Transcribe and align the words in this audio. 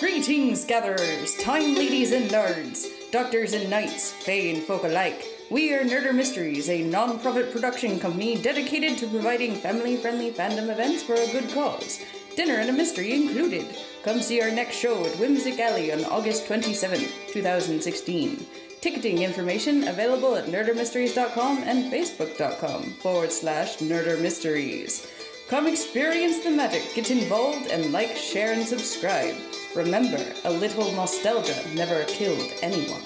Greetings, 0.00 0.64
gatherers, 0.64 1.36
time 1.36 1.74
ladies 1.74 2.12
and 2.12 2.30
nerds, 2.30 2.86
doctors 3.10 3.52
and 3.52 3.68
knights, 3.68 4.10
fae 4.10 4.48
and 4.48 4.62
folk 4.62 4.84
alike. 4.84 5.26
We 5.50 5.74
are 5.74 5.84
Nerder 5.84 6.14
Mysteries, 6.14 6.70
a 6.70 6.82
non 6.82 7.18
profit 7.18 7.52
production 7.52 8.00
company 8.00 8.40
dedicated 8.40 8.96
to 8.96 9.06
providing 9.08 9.54
family 9.54 9.98
friendly 9.98 10.30
fandom 10.30 10.70
events 10.70 11.02
for 11.02 11.12
a 11.12 11.30
good 11.32 11.52
cause. 11.52 12.00
Dinner 12.34 12.54
and 12.54 12.70
a 12.70 12.72
mystery 12.72 13.12
included. 13.12 13.66
Come 14.02 14.22
see 14.22 14.40
our 14.40 14.50
next 14.50 14.76
show 14.76 15.04
at 15.04 15.18
Whimsic 15.18 15.60
Alley 15.60 15.92
on 15.92 16.06
August 16.06 16.46
27th, 16.46 17.30
2016. 17.30 18.46
Ticketing 18.80 19.18
information 19.20 19.86
available 19.86 20.34
at 20.34 20.46
nerdermysteries.com 20.46 21.58
and 21.64 21.92
facebook.com 21.92 22.84
forward 23.02 23.30
slash 23.30 23.76
nerdermysteries. 23.80 25.06
Come 25.48 25.66
experience 25.66 26.42
the 26.42 26.50
magic, 26.50 26.94
get 26.94 27.10
involved, 27.10 27.66
and 27.66 27.92
like, 27.92 28.16
share, 28.16 28.54
and 28.54 28.66
subscribe. 28.66 29.34
Remember, 29.76 30.20
a 30.44 30.50
little 30.50 30.90
nostalgia 30.92 31.54
never 31.74 32.02
killed 32.04 32.52
anyone. 32.60 33.02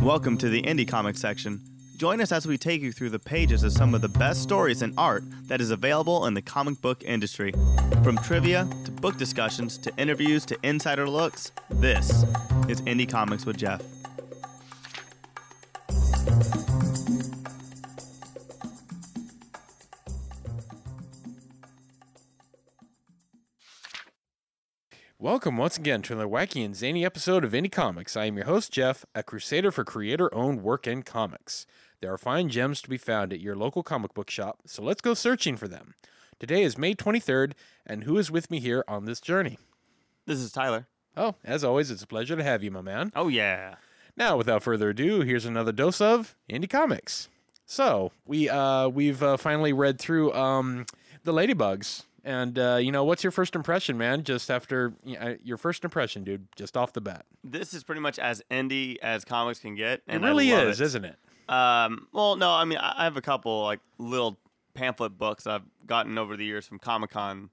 Welcome 0.00 0.38
to 0.38 0.48
the 0.48 0.62
Indie 0.62 0.88
Comics 0.88 1.20
section. 1.20 1.62
Join 1.98 2.22
us 2.22 2.32
as 2.32 2.46
we 2.46 2.56
take 2.56 2.80
you 2.80 2.90
through 2.90 3.10
the 3.10 3.18
pages 3.18 3.62
of 3.62 3.72
some 3.72 3.94
of 3.94 4.00
the 4.00 4.08
best 4.08 4.42
stories 4.42 4.80
and 4.80 4.94
art 4.96 5.24
that 5.42 5.60
is 5.60 5.70
available 5.70 6.24
in 6.24 6.32
the 6.32 6.40
comic 6.40 6.80
book 6.80 7.04
industry. 7.04 7.52
From 8.02 8.16
trivia 8.16 8.66
to 8.86 8.90
book 8.92 9.18
discussions 9.18 9.76
to 9.78 9.92
interviews 9.98 10.46
to 10.46 10.56
insider 10.62 11.06
looks, 11.06 11.52
this 11.68 12.24
is 12.68 12.80
Indie 12.82 13.08
Comics 13.08 13.44
with 13.44 13.58
Jeff. 13.58 13.82
Welcome 25.36 25.58
once 25.58 25.76
again 25.76 26.00
to 26.00 26.14
another 26.14 26.30
wacky 26.30 26.64
and 26.64 26.74
zany 26.74 27.04
episode 27.04 27.44
of 27.44 27.52
Indie 27.52 27.70
Comics. 27.70 28.16
I 28.16 28.24
am 28.24 28.36
your 28.38 28.46
host, 28.46 28.72
Jeff, 28.72 29.04
a 29.14 29.22
crusader 29.22 29.70
for 29.70 29.84
creator 29.84 30.34
owned 30.34 30.62
work 30.62 30.86
in 30.86 31.02
comics. 31.02 31.66
There 32.00 32.10
are 32.10 32.16
fine 32.16 32.48
gems 32.48 32.80
to 32.80 32.88
be 32.88 32.96
found 32.96 33.34
at 33.34 33.40
your 33.40 33.54
local 33.54 33.82
comic 33.82 34.14
book 34.14 34.30
shop, 34.30 34.60
so 34.64 34.82
let's 34.82 35.02
go 35.02 35.12
searching 35.12 35.58
for 35.58 35.68
them. 35.68 35.94
Today 36.40 36.62
is 36.62 36.78
May 36.78 36.94
23rd, 36.94 37.52
and 37.84 38.04
who 38.04 38.16
is 38.16 38.30
with 38.30 38.50
me 38.50 38.60
here 38.60 38.82
on 38.88 39.04
this 39.04 39.20
journey? 39.20 39.58
This 40.24 40.38
is 40.38 40.50
Tyler. 40.52 40.86
Oh, 41.18 41.34
as 41.44 41.62
always, 41.62 41.90
it's 41.90 42.02
a 42.02 42.06
pleasure 42.06 42.36
to 42.36 42.42
have 42.42 42.64
you, 42.64 42.70
my 42.70 42.80
man. 42.80 43.12
Oh, 43.14 43.28
yeah. 43.28 43.74
Now, 44.16 44.38
without 44.38 44.62
further 44.62 44.88
ado, 44.88 45.20
here's 45.20 45.44
another 45.44 45.70
dose 45.70 46.00
of 46.00 46.34
Indie 46.48 46.70
Comics. 46.70 47.28
So, 47.66 48.10
we, 48.24 48.48
uh, 48.48 48.88
we've 48.88 49.22
uh, 49.22 49.36
finally 49.36 49.74
read 49.74 49.98
through 49.98 50.32
um, 50.32 50.86
The 51.24 51.34
Ladybugs. 51.34 52.04
And, 52.26 52.58
uh, 52.58 52.78
you 52.80 52.90
know, 52.90 53.04
what's 53.04 53.22
your 53.22 53.30
first 53.30 53.54
impression, 53.54 53.96
man? 53.96 54.24
Just 54.24 54.50
after 54.50 54.92
you 55.04 55.16
know, 55.16 55.36
your 55.44 55.56
first 55.56 55.84
impression, 55.84 56.24
dude, 56.24 56.48
just 56.56 56.76
off 56.76 56.92
the 56.92 57.00
bat. 57.00 57.24
This 57.44 57.72
is 57.72 57.84
pretty 57.84 58.00
much 58.00 58.18
as 58.18 58.42
indie 58.50 58.96
as 59.00 59.24
comics 59.24 59.60
can 59.60 59.76
get. 59.76 60.02
And 60.08 60.24
it 60.24 60.26
really 60.26 60.50
is, 60.50 60.80
isn't 60.80 61.04
it? 61.04 61.16
Um, 61.48 62.08
well, 62.12 62.34
no, 62.34 62.50
I 62.50 62.64
mean, 62.64 62.78
I 62.78 63.04
have 63.04 63.16
a 63.16 63.20
couple 63.22 63.62
like 63.62 63.78
little 63.98 64.36
pamphlet 64.74 65.16
books 65.16 65.46
I've 65.46 65.62
gotten 65.86 66.18
over 66.18 66.36
the 66.36 66.44
years 66.44 66.66
from 66.66 66.80
Comic 66.80 67.10
Con. 67.10 67.48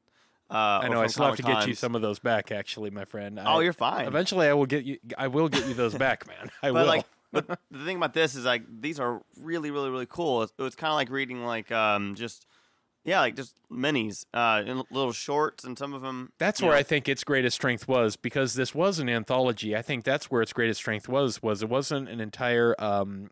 Uh, 0.49 0.55
I 0.55 0.87
know. 0.87 1.01
I 1.01 1.07
still 1.07 1.25
have 1.25 1.35
to 1.35 1.43
get 1.43 1.67
you 1.67 1.75
some 1.75 1.93
of 1.93 2.01
those 2.01 2.17
back, 2.17 2.51
actually, 2.51 2.89
my 2.89 3.05
friend. 3.05 3.39
Oh, 3.39 3.59
I- 3.59 3.61
you're 3.61 3.73
fine. 3.73 4.07
Eventually, 4.07 4.47
I 4.47 4.53
will 4.53 4.65
get 4.65 4.85
you. 4.85 4.97
I 5.19 5.27
will 5.27 5.49
get 5.49 5.67
you 5.67 5.75
those 5.75 5.93
back, 5.93 6.27
man. 6.27 6.49
I 6.63 6.71
but 6.71 6.73
will. 6.73 6.85
like, 6.87 7.05
but 7.31 7.59
the 7.69 7.85
thing 7.85 7.97
about 7.97 8.15
this 8.15 8.33
is 8.33 8.43
like 8.43 8.63
these 8.81 8.99
are 8.99 9.21
really, 9.39 9.69
really, 9.69 9.91
really 9.91 10.07
cool. 10.07 10.41
It's, 10.41 10.53
it's 10.57 10.75
kind 10.75 10.89
of 10.89 10.95
like 10.95 11.11
reading 11.11 11.45
like 11.45 11.71
um 11.71 12.15
just 12.15 12.47
yeah, 13.05 13.19
like 13.19 13.35
just 13.35 13.55
minis, 13.71 14.25
uh, 14.33 14.63
little 14.89 15.11
shorts, 15.11 15.63
and 15.63 15.77
some 15.77 15.93
of 15.93 16.01
them. 16.01 16.31
that's 16.37 16.61
where 16.61 16.71
know, 16.71 16.77
I 16.77 16.83
think 16.83 17.09
its 17.09 17.23
greatest 17.23 17.55
strength 17.55 17.87
was 17.87 18.15
because 18.15 18.53
this 18.53 18.73
was 18.73 18.99
an 18.99 19.09
anthology. 19.09 19.75
I 19.75 19.81
think 19.81 20.03
that's 20.05 20.31
where 20.31 20.41
its 20.41 20.53
greatest 20.53 20.79
strength 20.79 21.09
was. 21.09 21.43
Was 21.43 21.63
it 21.63 21.69
wasn't 21.69 22.07
an 22.09 22.21
entire 22.21 22.75
um, 22.79 23.29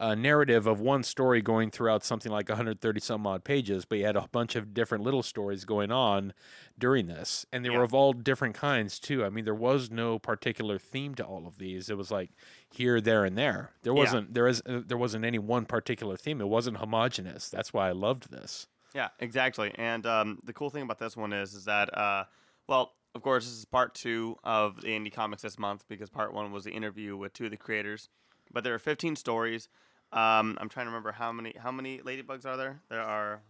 uh, 0.00 0.14
narrative 0.14 0.66
of 0.66 0.80
one 0.80 1.02
story 1.02 1.42
going 1.42 1.70
throughout 1.70 2.02
something 2.02 2.32
like 2.32 2.48
130 2.48 3.00
some 3.00 3.26
odd 3.26 3.44
pages, 3.44 3.84
but 3.84 3.98
you 3.98 4.06
had 4.06 4.16
a 4.16 4.26
bunch 4.32 4.56
of 4.56 4.72
different 4.72 5.04
little 5.04 5.22
stories 5.22 5.64
going 5.66 5.92
on 5.92 6.32
during 6.78 7.06
this, 7.06 7.44
and 7.52 7.64
they 7.64 7.68
Yeah. 7.68 7.76
were 7.76 7.84
of 7.84 7.92
all 7.92 8.14
different 8.14 8.54
kinds 8.54 8.98
too. 8.98 9.24
I 9.24 9.28
mean, 9.28 9.44
there 9.44 9.54
was 9.54 9.90
no 9.90 10.18
particular 10.18 10.78
theme 10.78 11.14
to 11.16 11.24
all 11.24 11.46
of 11.46 11.58
these. 11.58 11.90
It 11.90 11.98
was 11.98 12.10
like 12.10 12.30
here, 12.70 13.00
there, 13.00 13.24
and 13.26 13.36
there. 13.36 13.72
There 13.82 13.92
wasn't 13.94 14.32
there 14.32 14.48
is 14.48 14.62
uh, 14.64 14.80
there 14.86 14.96
wasn't 14.98 15.24
any 15.26 15.38
one 15.38 15.66
particular 15.66 16.16
theme. 16.16 16.40
It 16.40 16.48
wasn't 16.48 16.78
homogenous. 16.78 17.50
That's 17.50 17.72
why 17.74 17.88
I 17.88 17.92
loved 17.92 18.30
this. 18.30 18.66
Yeah, 18.94 19.08
exactly. 19.20 19.72
And 19.76 20.04
um, 20.06 20.40
the 20.42 20.52
cool 20.52 20.70
thing 20.70 20.82
about 20.82 20.98
this 20.98 21.16
one 21.16 21.32
is, 21.32 21.54
is 21.54 21.66
that, 21.66 21.96
uh, 21.96 22.24
well, 22.66 22.94
of 23.14 23.22
course, 23.22 23.44
this 23.44 23.54
is 23.54 23.64
part 23.64 23.94
two 23.94 24.36
of 24.42 24.80
the 24.80 24.88
indie 24.88 25.12
comics 25.12 25.42
this 25.42 25.58
month 25.60 25.84
because 25.88 26.10
part 26.10 26.32
one 26.34 26.50
was 26.50 26.64
the 26.64 26.72
interview 26.72 27.16
with 27.16 27.32
two 27.32 27.44
of 27.44 27.50
the 27.52 27.56
creators. 27.56 28.08
But 28.52 28.64
there 28.64 28.74
are 28.74 28.80
15 28.80 29.14
stories. 29.14 29.68
Um, 30.12 30.58
I'm 30.60 30.68
trying 30.68 30.86
to 30.86 30.90
remember 30.90 31.12
how 31.12 31.32
many 31.32 31.54
how 31.58 31.70
many 31.70 31.98
ladybugs 31.98 32.44
are 32.44 32.56
there. 32.56 32.80
There 32.88 33.02
are 33.02 33.42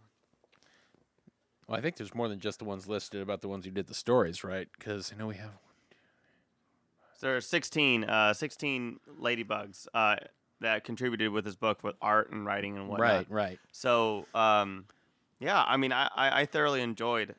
Well, 1.67 1.77
I 1.77 1.81
think 1.81 1.97
there's 1.97 2.13
more 2.13 2.27
than 2.27 2.39
just 2.39 2.59
the 2.59 2.65
ones 2.65 2.87
listed 2.87 3.21
about 3.21 3.41
the 3.41 3.47
ones 3.47 3.65
who 3.65 3.71
did 3.71 3.87
the 3.87 3.93
stories, 3.93 4.43
right? 4.43 4.67
Because 4.77 5.11
I 5.13 5.17
know 5.17 5.27
we 5.27 5.35
have. 5.35 5.51
there 7.19 7.35
are 7.35 7.41
16 7.41 8.03
uh, 8.03 8.33
16 8.33 8.99
ladybugs 9.19 9.87
uh, 9.93 10.17
that 10.59 10.83
contributed 10.83 11.31
with 11.31 11.45
this 11.45 11.55
book 11.55 11.83
with 11.83 11.95
art 12.01 12.31
and 12.31 12.45
writing 12.45 12.77
and 12.77 12.87
whatnot. 12.87 13.27
Right, 13.29 13.31
right. 13.31 13.59
So, 13.71 14.25
um, 14.35 14.85
yeah, 15.39 15.63
I 15.65 15.77
mean, 15.77 15.91
I, 15.91 16.07
I, 16.15 16.41
I 16.41 16.45
thoroughly 16.45 16.81
enjoyed 16.81 17.35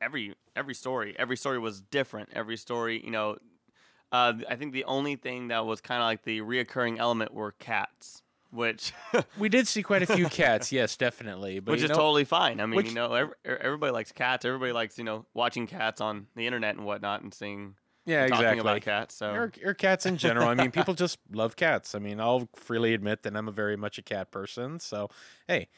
every 0.00 0.34
every 0.56 0.74
story. 0.74 1.14
Every 1.18 1.36
story 1.36 1.58
was 1.58 1.80
different. 1.80 2.30
Every 2.32 2.56
story, 2.56 3.02
you 3.04 3.10
know, 3.10 3.36
uh, 4.12 4.34
I 4.48 4.56
think 4.56 4.72
the 4.72 4.84
only 4.84 5.16
thing 5.16 5.48
that 5.48 5.66
was 5.66 5.80
kind 5.80 6.00
of 6.00 6.06
like 6.06 6.22
the 6.22 6.40
reoccurring 6.40 6.98
element 6.98 7.34
were 7.34 7.52
cats, 7.52 8.22
which 8.54 8.92
We 9.38 9.48
did 9.48 9.66
see 9.68 9.82
quite 9.82 10.02
a 10.02 10.06
few 10.06 10.28
cats, 10.28 10.72
yes, 10.72 10.96
definitely. 10.96 11.60
But 11.60 11.72
which 11.72 11.82
is 11.82 11.88
know, 11.90 11.96
totally 11.96 12.24
fine. 12.24 12.60
I 12.60 12.66
mean, 12.66 12.76
which- 12.76 12.88
you 12.88 12.94
know, 12.94 13.12
every, 13.12 13.34
everybody 13.44 13.92
likes 13.92 14.12
cats. 14.12 14.44
Everybody 14.44 14.72
likes 14.72 14.98
you 14.98 15.04
know 15.04 15.26
watching 15.34 15.66
cats 15.66 16.00
on 16.00 16.26
the 16.36 16.46
internet 16.46 16.76
and 16.76 16.84
whatnot 16.86 17.22
and 17.22 17.34
seeing 17.34 17.74
yeah, 18.06 18.26
talking 18.26 18.34
exactly. 18.34 18.60
about 18.60 18.80
cats. 18.82 19.14
So 19.14 19.30
Or, 19.30 19.52
or 19.64 19.74
cats 19.74 20.06
in 20.06 20.16
general. 20.16 20.48
I 20.48 20.54
mean, 20.54 20.70
people 20.72 20.94
just 20.94 21.18
love 21.32 21.56
cats. 21.56 21.94
I 21.94 21.98
mean, 21.98 22.20
I'll 22.20 22.48
freely 22.54 22.94
admit 22.94 23.22
that 23.22 23.36
I'm 23.36 23.48
a 23.48 23.52
very 23.52 23.76
much 23.76 23.98
a 23.98 24.02
cat 24.02 24.30
person. 24.30 24.78
So, 24.78 25.08
hey, 25.48 25.68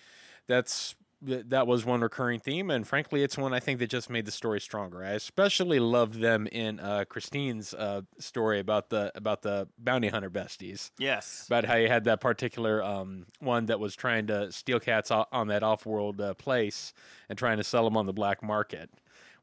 that's 0.49 0.97
th- 1.25 1.45
that 1.49 1.67
was 1.67 1.85
one 1.85 2.01
recurring 2.01 2.41
theme, 2.41 2.71
and 2.71 2.87
frankly, 2.87 3.23
it's 3.23 3.39
one 3.39 3.53
I 3.53 3.61
think 3.61 3.79
that 3.79 3.89
just 3.91 4.11
made 4.11 4.25
the 4.27 4.33
story 4.33 4.61
stronger. 4.61 5.05
I 5.05 5.11
especially 5.11 5.79
loved 5.79 6.21
them 6.21 6.47
in 6.49 6.81
uh, 6.81 7.05
Christine's 7.09 7.73
uh, 7.75 8.03
story 8.19 8.59
about 8.59 8.91
the 8.91 9.13
about 9.15 9.43
the 9.43 9.69
bounty 9.79 10.09
hunter 10.09 10.31
besties. 10.31 10.91
yes, 10.99 11.45
about 11.47 11.65
how 11.65 11.77
you 11.77 11.89
had 11.89 12.05
that 12.05 12.21
particular 12.21 12.83
um, 12.83 13.27
one 13.39 13.67
that 13.67 13.79
was 13.81 13.95
trying 13.95 14.27
to 14.29 14.51
steal 14.53 14.81
cats 14.81 15.11
o- 15.11 15.27
on 15.33 15.49
that 15.49 15.63
off-world 15.63 16.21
uh, 16.21 16.35
place 16.35 16.93
and 17.29 17.39
trying 17.39 17.59
to 17.59 17.65
sell 17.65 17.85
them 17.85 17.97
on 17.97 18.07
the 18.07 18.13
black 18.13 18.43
market, 18.43 18.91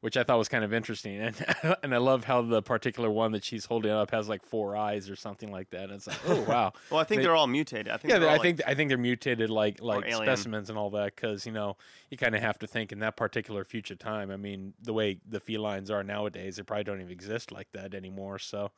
which 0.04 0.18
I 0.18 0.22
thought 0.22 0.36
was 0.36 0.50
kind 0.50 0.64
of 0.64 0.74
interesting. 0.74 1.18
And 1.64 1.76
and 1.82 1.94
I 1.94 1.96
love 1.96 2.24
how 2.24 2.42
the 2.42 2.60
particular 2.60 3.10
one 3.10 3.32
that 3.32 3.42
she's 3.42 3.64
holding 3.64 3.90
up 3.90 4.10
has 4.10 4.28
like 4.28 4.44
four 4.44 4.76
eyes 4.76 5.08
or 5.08 5.16
something 5.16 5.50
like 5.50 5.70
that. 5.70 5.84
And 5.84 5.92
it's 5.92 6.06
like, 6.06 6.18
oh 6.28 6.42
wow. 6.42 6.74
well, 6.90 7.00
I 7.00 7.04
think 7.04 7.22
They- 7.22 7.26
are 7.28 7.34
all 7.34 7.46
mutated. 7.46 7.88
I 7.88 7.96
think 7.96 8.12
Yeah, 8.12 8.18
they're 8.18 8.28
I 8.28 8.36
all, 8.36 8.42
think 8.42 8.60
I 8.66 8.74
think 8.74 8.90
they're 8.90 8.98
mutated 8.98 9.48
like 9.48 9.80
like 9.80 10.12
specimens 10.12 10.68
and 10.68 10.78
all 10.78 10.90
that 10.90 11.16
because 11.16 11.46
you 11.46 11.52
know 11.52 11.78
you 12.10 12.18
kind 12.18 12.34
of 12.34 12.42
have 12.42 12.58
to 12.58 12.66
think 12.66 12.92
in 12.92 12.98
that 12.98 13.16
particular 13.16 13.64
future 13.64 13.94
time. 13.96 14.30
I 14.30 14.36
mean, 14.36 14.74
the 14.82 14.92
way 14.92 15.20
the 15.26 15.40
felines 15.40 15.90
are 15.90 16.02
nowadays, 16.04 16.56
they 16.56 16.62
probably 16.64 16.84
don't 16.84 17.00
even 17.00 17.10
exist 17.10 17.50
like 17.50 17.68
that 17.72 17.94
anymore. 17.94 18.38
So, 18.38 18.72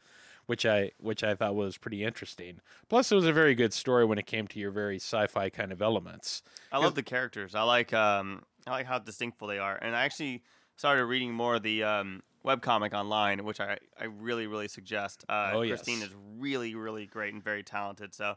which 0.46 0.64
I 0.64 0.92
which 1.00 1.24
I 1.24 1.34
thought 1.34 1.56
was 1.56 1.76
pretty 1.76 2.04
interesting. 2.04 2.60
Plus, 2.88 3.10
it 3.10 3.16
was 3.16 3.26
a 3.26 3.32
very 3.32 3.56
good 3.56 3.72
story 3.72 4.04
when 4.04 4.18
it 4.18 4.26
came 4.26 4.46
to 4.46 4.60
your 4.60 4.70
very 4.70 4.96
sci-fi 4.96 5.50
kind 5.50 5.72
of 5.72 5.82
elements. 5.82 6.42
I 6.70 6.78
love 6.78 6.94
the 6.94 7.02
characters. 7.02 7.56
I 7.56 7.62
like 7.62 7.92
um 7.92 8.44
I 8.64 8.70
like 8.70 8.86
how 8.86 9.00
distinctful 9.00 9.48
they 9.48 9.58
are. 9.58 9.76
And 9.76 9.96
I 9.96 10.04
actually 10.04 10.44
started 10.76 11.04
reading 11.06 11.32
more 11.32 11.56
of 11.56 11.62
the 11.62 11.82
um 11.82 12.22
webcomic 12.44 12.94
online, 12.94 13.44
which 13.44 13.60
I, 13.60 13.78
I 14.00 14.04
really, 14.04 14.46
really 14.46 14.68
suggest. 14.68 15.24
Uh, 15.28 15.52
Oh, 15.54 15.62
yes. 15.62 15.82
Christine 15.82 16.02
is 16.02 16.14
really, 16.38 16.76
really 16.76 17.06
great 17.06 17.34
and 17.34 17.42
very 17.42 17.64
talented. 17.64 18.14
So 18.14 18.36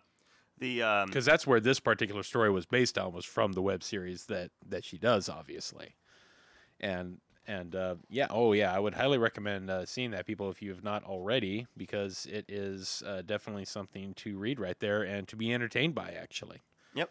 the 0.58 0.84
um 0.84 1.10
because 1.10 1.26
that's 1.26 1.48
where 1.48 1.60
this 1.60 1.80
particular 1.80 2.24
story 2.24 2.50
was 2.50 2.66
based 2.66 2.98
on 2.98 3.14
was 3.14 3.26
from 3.26 3.54
the 3.54 3.62
web 3.62 3.84
series 3.84 4.26
that 4.26 4.52
that 4.68 4.84
she 4.84 4.98
does 4.98 5.30
obviously 5.30 5.96
and 6.80 7.20
and 7.48 7.76
uh, 7.76 7.96
yeah 8.10 8.28
oh 8.30 8.54
yeah 8.54 8.76
i 8.76 8.80
would 8.80 8.94
highly 8.94 9.18
recommend 9.18 9.70
uh, 9.70 9.86
seeing 9.86 10.12
that 10.12 10.28
people 10.28 10.50
if 10.50 10.62
you 10.62 10.70
have 10.70 10.84
not 10.84 11.04
already 11.04 11.66
because 11.78 12.28
it 12.30 12.46
is 12.48 13.02
uh, 13.08 13.22
definitely 13.22 13.66
something 13.66 14.14
to 14.16 14.38
read 14.38 14.60
right 14.60 14.80
there 14.80 15.04
and 15.04 15.28
to 15.28 15.36
be 15.36 15.54
entertained 15.54 15.96
by 15.96 16.12
actually 16.12 16.62
Yep. 16.94 17.10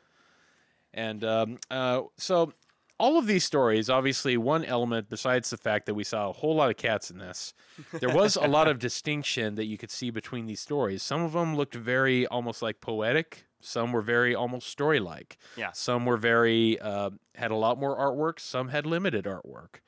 and 0.92 1.24
um, 1.24 1.58
uh, 1.70 2.02
so 2.16 2.52
all 2.98 3.18
of 3.18 3.26
these 3.26 3.44
stories, 3.44 3.88
obviously, 3.88 4.36
one 4.36 4.64
element 4.64 5.08
besides 5.08 5.50
the 5.50 5.56
fact 5.56 5.86
that 5.86 5.94
we 5.94 6.04
saw 6.04 6.28
a 6.30 6.32
whole 6.32 6.54
lot 6.54 6.70
of 6.70 6.76
cats 6.76 7.10
in 7.10 7.18
this, 7.18 7.54
there 7.92 8.14
was 8.14 8.36
a 8.36 8.46
lot 8.46 8.68
of 8.68 8.78
distinction 8.88 9.54
that 9.54 9.66
you 9.66 9.78
could 9.78 9.90
see 9.90 10.10
between 10.10 10.46
these 10.46 10.60
stories. 10.60 11.02
Some 11.02 11.22
of 11.22 11.32
them 11.32 11.56
looked 11.56 11.74
very 11.74 12.26
almost 12.26 12.60
like 12.62 12.80
poetic 12.80 13.46
Some 13.60 13.92
were 13.92 14.02
very 14.02 14.34
almost 14.34 14.68
story 14.68 15.00
like. 15.00 15.36
Yeah. 15.56 15.72
Some 15.72 16.06
were 16.06 16.16
very 16.16 16.78
uh, 16.80 17.10
had 17.34 17.50
a 17.50 17.56
lot 17.56 17.78
more 17.78 17.96
artwork. 17.96 18.40
Some 18.40 18.68
had 18.68 18.86
limited 18.86 19.24
artwork. 19.24 19.80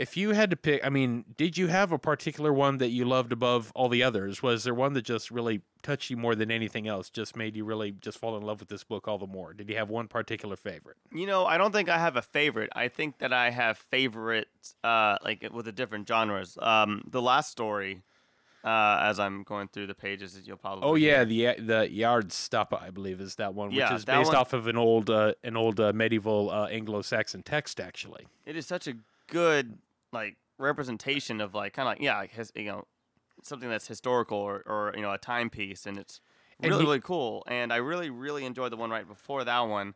If 0.00 0.16
you 0.16 0.30
had 0.30 0.48
to 0.48 0.56
pick, 0.56 0.82
I 0.82 0.88
mean, 0.88 1.26
did 1.36 1.58
you 1.58 1.66
have 1.66 1.92
a 1.92 1.98
particular 1.98 2.54
one 2.54 2.78
that 2.78 2.88
you 2.88 3.04
loved 3.04 3.32
above 3.32 3.70
all 3.74 3.90
the 3.90 4.02
others? 4.02 4.42
Was 4.42 4.64
there 4.64 4.72
one 4.72 4.94
that 4.94 5.02
just 5.02 5.30
really 5.30 5.60
touched 5.82 6.08
you 6.08 6.16
more 6.16 6.34
than 6.34 6.50
anything 6.50 6.88
else? 6.88 7.10
Just 7.10 7.36
made 7.36 7.54
you 7.54 7.66
really 7.66 7.92
just 7.92 8.16
fall 8.16 8.34
in 8.38 8.42
love 8.42 8.60
with 8.60 8.70
this 8.70 8.82
book 8.82 9.06
all 9.06 9.18
the 9.18 9.26
more? 9.26 9.52
Did 9.52 9.68
you 9.68 9.76
have 9.76 9.90
one 9.90 10.08
particular 10.08 10.56
favorite? 10.56 10.96
You 11.12 11.26
know, 11.26 11.44
I 11.44 11.58
don't 11.58 11.70
think 11.70 11.90
I 11.90 11.98
have 11.98 12.16
a 12.16 12.22
favorite. 12.22 12.70
I 12.74 12.88
think 12.88 13.18
that 13.18 13.34
I 13.34 13.50
have 13.50 13.76
favorites, 13.76 14.74
uh, 14.82 15.18
like 15.22 15.46
with 15.52 15.66
the 15.66 15.72
different 15.72 16.08
genres. 16.08 16.56
Um, 16.62 17.02
the 17.06 17.20
last 17.20 17.50
story, 17.50 18.00
uh, 18.64 19.00
as 19.02 19.20
I'm 19.20 19.42
going 19.42 19.68
through 19.68 19.88
the 19.88 19.94
pages, 19.94 20.40
you'll 20.46 20.56
probably. 20.56 20.88
Oh 20.88 20.94
yeah, 20.94 21.24
hear. 21.26 21.54
the 21.56 21.62
the 21.62 21.92
Yard 21.92 22.32
Stapa, 22.32 22.80
I 22.80 22.88
believe, 22.88 23.20
is 23.20 23.34
that 23.34 23.52
one, 23.52 23.68
which 23.68 23.76
Yeah, 23.76 23.94
is 23.96 24.06
based 24.06 24.28
one- 24.28 24.36
off 24.36 24.54
of 24.54 24.66
an 24.66 24.78
old 24.78 25.10
uh, 25.10 25.34
an 25.44 25.58
old 25.58 25.78
uh, 25.78 25.92
medieval 25.92 26.48
uh, 26.50 26.68
Anglo-Saxon 26.68 27.42
text, 27.42 27.78
actually. 27.80 28.28
it 28.46 28.56
is 28.56 28.66
such 28.66 28.86
a 28.86 28.94
good 29.26 29.76
like 30.12 30.36
representation 30.58 31.40
of 31.40 31.54
like 31.54 31.72
kind 31.72 31.88
of 31.88 31.92
like 31.94 32.02
yeah, 32.02 32.18
like 32.18 32.32
his, 32.32 32.52
you 32.54 32.64
know, 32.64 32.84
something 33.42 33.68
that's 33.68 33.86
historical 33.86 34.38
or, 34.38 34.62
or 34.66 34.92
you 34.96 35.02
know 35.02 35.12
a 35.12 35.18
timepiece, 35.18 35.86
and 35.86 35.98
it's 35.98 36.20
And 36.60 36.70
really 36.70 36.82
he- 36.82 36.86
really 36.88 37.00
cool. 37.00 37.44
And 37.46 37.72
I 37.72 37.76
really 37.76 38.10
really 38.10 38.44
enjoyed 38.44 38.72
the 38.72 38.76
one 38.76 38.90
right 38.90 39.06
before 39.08 39.44
that 39.44 39.60
one. 39.60 39.94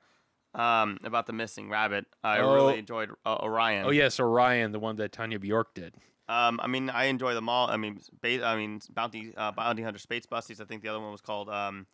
Um, 0.54 0.98
about 1.02 1.26
the 1.26 1.32
missing 1.32 1.68
rabbit, 1.68 2.06
I 2.22 2.38
Oh. 2.38 2.54
really 2.54 2.78
enjoyed 2.78 3.10
uh, 3.26 3.38
Orion. 3.42 3.86
Oh 3.86 3.90
yes, 3.90 4.20
Orion, 4.20 4.70
the 4.70 4.78
one 4.78 4.94
that 4.96 5.10
Tanya 5.10 5.40
Bjork 5.40 5.74
did. 5.74 5.96
Um, 6.28 6.60
I 6.62 6.68
mean, 6.68 6.88
I 6.90 7.06
enjoy 7.06 7.34
them 7.34 7.48
all. 7.48 7.68
I 7.68 7.76
mean, 7.76 7.98
ba- 8.22 8.46
I 8.46 8.54
mean, 8.54 8.80
Bounty 8.90 9.34
uh, 9.36 9.50
Bounty 9.50 9.82
Hunter 9.82 9.98
Space 9.98 10.26
Busties. 10.26 10.60
I 10.60 10.64
think 10.64 10.82
the 10.82 10.88
other 10.90 11.00
one 11.00 11.10
was 11.10 11.20
called 11.20 11.48
um, 11.50 11.86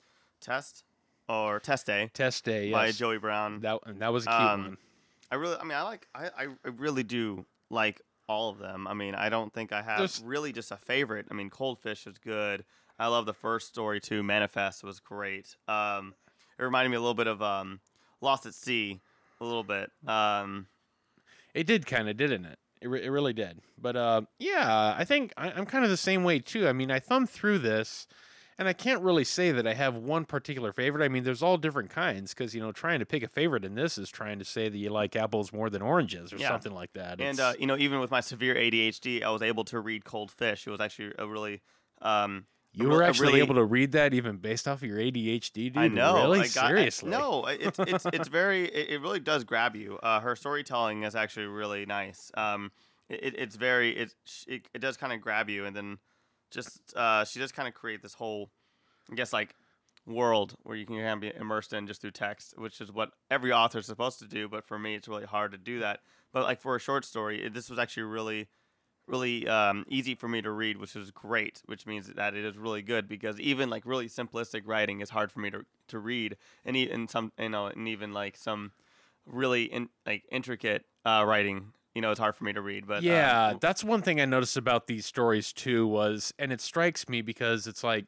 Test 0.43 0.84
or 1.26 1.58
Test 1.58 1.87
Day 1.87 2.11
Test 2.12 2.44
Day, 2.44 2.66
yes. 2.66 2.73
by 2.75 2.90
Joey 2.93 3.16
Brown. 3.16 3.61
That 3.61 3.78
and 3.87 3.99
that 4.02 4.12
was 4.12 4.26
a 4.26 4.28
cute 4.28 4.40
Um, 4.40 4.62
one. 4.64 4.76
I 5.32 5.37
really, 5.37 5.56
I 5.56 5.62
mean, 5.64 5.78
I 5.78 5.82
like, 5.82 6.06
I, 6.14 6.28
I 6.37 6.46
really 6.76 7.02
do 7.02 7.46
like 7.70 8.02
all 8.30 8.48
of 8.50 8.58
them. 8.58 8.86
I 8.86 8.94
mean, 8.94 9.14
I 9.16 9.28
don't 9.28 9.52
think 9.52 9.72
I 9.72 9.82
have 9.82 9.98
There's- 9.98 10.22
really 10.24 10.52
just 10.52 10.70
a 10.70 10.76
favorite. 10.76 11.26
I 11.30 11.34
mean, 11.34 11.50
Cold 11.50 11.80
Fish 11.80 12.06
is 12.06 12.16
good. 12.18 12.64
I 12.98 13.08
love 13.08 13.26
the 13.26 13.34
first 13.34 13.66
story 13.68 13.98
too. 14.00 14.22
Manifest 14.22 14.84
was 14.84 15.00
great. 15.00 15.56
Um, 15.66 16.14
it 16.58 16.62
reminded 16.62 16.90
me 16.90 16.96
a 16.96 17.00
little 17.00 17.14
bit 17.14 17.26
of 17.26 17.42
um, 17.42 17.80
Lost 18.20 18.46
at 18.46 18.54
Sea, 18.54 19.00
a 19.40 19.44
little 19.44 19.64
bit. 19.64 19.90
Um, 20.06 20.66
It 21.54 21.66
did 21.66 21.86
kind 21.86 22.08
of, 22.08 22.16
didn't 22.16 22.44
it? 22.44 22.58
It, 22.82 22.88
re- 22.88 23.02
it 23.04 23.08
really 23.10 23.32
did. 23.32 23.60
But 23.76 23.96
uh, 23.96 24.22
yeah, 24.38 24.94
I 24.96 25.04
think 25.04 25.32
I, 25.36 25.50
I'm 25.50 25.66
kind 25.66 25.82
of 25.84 25.90
the 25.90 25.96
same 25.96 26.22
way 26.24 26.38
too. 26.38 26.68
I 26.68 26.72
mean, 26.72 26.90
I 26.90 26.98
thumbed 27.00 27.30
through 27.30 27.58
this, 27.58 28.06
and 28.60 28.68
I 28.68 28.72
can't 28.74 29.02
really 29.02 29.24
say 29.24 29.50
that 29.52 29.66
I 29.66 29.72
have 29.74 29.96
one 29.96 30.24
particular 30.26 30.72
favorite. 30.72 31.02
I 31.02 31.08
mean, 31.08 31.24
there's 31.24 31.42
all 31.42 31.56
different 31.56 31.88
kinds 31.90 32.34
because 32.34 32.54
you 32.54 32.60
know, 32.60 32.70
trying 32.70 33.00
to 33.00 33.06
pick 33.06 33.22
a 33.22 33.28
favorite 33.28 33.64
in 33.64 33.74
this 33.74 33.96
is 33.98 34.10
trying 34.10 34.38
to 34.38 34.44
say 34.44 34.68
that 34.68 34.76
you 34.76 34.90
like 34.90 35.16
apples 35.16 35.52
more 35.52 35.70
than 35.70 35.80
oranges 35.82 36.32
or 36.32 36.36
Yeah. 36.36 36.48
something 36.50 36.72
like 36.72 36.92
that. 36.92 37.20
And 37.22 37.40
uh, 37.40 37.54
you 37.58 37.66
know, 37.66 37.76
even 37.78 37.98
with 38.00 38.10
my 38.10 38.20
severe 38.20 38.54
ADHD, 38.54 39.22
I 39.24 39.30
was 39.30 39.40
able 39.42 39.64
to 39.64 39.80
read 39.80 40.04
Cold 40.04 40.30
Fish. 40.30 40.66
It 40.66 40.70
was 40.70 40.80
actually 40.80 41.12
a 41.18 41.26
really 41.26 41.62
um, 42.02 42.44
you 42.72 42.88
were 42.88 43.02
actually 43.02 43.28
really- 43.28 43.40
able 43.40 43.54
to 43.56 43.64
read 43.64 43.92
that 43.92 44.14
even 44.14 44.36
based 44.36 44.68
off 44.68 44.82
of 44.82 44.88
your 44.88 44.98
ADHD, 44.98 45.52
dude. 45.72 45.76
I 45.78 45.88
know. 45.88 46.14
Really? 46.16 46.40
I 46.40 46.48
got- 46.48 46.64
I- 46.66 46.68
Seriously? 46.68 47.10
no, 47.10 47.46
it's 47.46 47.78
it's 47.78 48.06
it's 48.12 48.28
very. 48.40 48.66
It, 48.66 48.90
it 48.90 49.00
really 49.00 49.20
does 49.20 49.42
grab 49.42 49.74
you. 49.74 49.98
Uh, 50.02 50.20
her 50.20 50.36
storytelling 50.36 51.02
is 51.02 51.14
actually 51.16 51.46
really 51.46 51.86
nice. 51.86 52.30
Um, 52.36 52.70
it, 53.08 53.34
it's 53.38 53.56
very. 53.56 53.96
It 53.96 54.14
it, 54.46 54.68
it 54.74 54.78
does 54.80 54.96
kind 54.98 55.12
of 55.14 55.20
grab 55.22 55.48
you, 55.48 55.64
and 55.64 55.74
then 55.74 55.98
just 56.50 56.94
uh, 56.97 57.25
she 57.25 57.38
does 57.38 57.52
kind 57.52 57.69
of 57.69 57.75
create 57.75 58.02
this 58.02 58.14
whole, 58.14 58.50
I 59.11 59.14
guess 59.14 59.32
like 59.32 59.55
world 60.06 60.55
where 60.62 60.76
you 60.76 60.87
can 60.87 60.97
kind 60.97 61.08
of 61.08 61.20
be 61.20 61.32
immersed 61.38 61.73
in 61.73 61.87
just 61.87 62.00
through 62.00 62.12
text, 62.12 62.55
which 62.56 62.81
is 62.81 62.91
what 62.91 63.11
every 63.31 63.52
author 63.52 63.79
is 63.79 63.87
supposed 63.87 64.19
to 64.20 64.26
do. 64.26 64.49
But 64.49 64.67
for 64.67 64.79
me, 64.79 64.94
it's 64.94 65.08
really 65.08 65.25
hard 65.25 65.52
to 65.52 65.58
do 65.58 65.81
that. 65.81 66.00
But 66.32 66.44
like 66.44 66.61
for 66.61 66.76
a 66.76 66.81
short 66.81 67.05
story, 67.05 67.44
it, 67.44 67.55
this 67.55 67.70
was 67.70 67.79
actually 67.79 68.05
really 68.05 68.49
really 69.06 69.49
um, 69.49 69.85
easy 69.88 70.14
for 70.14 70.29
me 70.29 70.41
to 70.41 70.50
read, 70.50 70.76
which 70.76 70.94
is 70.94 71.11
great. 71.11 71.62
Which 71.67 71.87
means 71.87 72.06
that 72.08 72.35
it 72.35 72.44
is 72.44 72.56
really 72.56 72.82
good 72.82 73.08
because 73.08 73.38
even 73.41 73.69
like 73.70 73.85
really 73.85 74.08
simplistic 74.08 74.62
writing 74.64 75.00
is 75.00 75.11
hard 75.11 75.32
for 75.32 75.41
me 75.41 75.50
to 75.50 75.64
to 75.88 75.99
read, 75.99 76.37
and 76.64 76.76
e- 76.76 76.91
and 76.91 77.11
some 77.11 77.32
you 77.38 77.49
know, 77.49 77.67
and 77.67 77.88
even 77.88 78.12
like 78.12 78.37
some 78.37 78.73
really 79.26 79.64
in, 79.64 79.88
like 80.06 80.25
intricate 80.31 80.85
uh, 81.05 81.25
writing, 81.26 81.73
you 82.00 82.02
know, 82.02 82.12
it's 82.12 82.19
hard 82.20 82.35
for 82.35 82.44
me 82.44 82.55
to 82.55 82.62
read. 82.62 82.87
But 82.87 83.02
yeah, 83.02 83.49
um, 83.49 83.58
that's 83.61 83.85
one 83.85 84.00
thing 84.00 84.23
I 84.23 84.25
noticed 84.25 84.56
about 84.56 84.87
these 84.87 85.05
stories 85.05 85.52
too 85.52 85.87
was 85.87 86.32
and 86.38 86.50
it 86.50 86.62
strikes 86.62 87.11
me 87.11 87.20
because 87.20 87.67
it's 87.67 87.85
like 87.85 88.06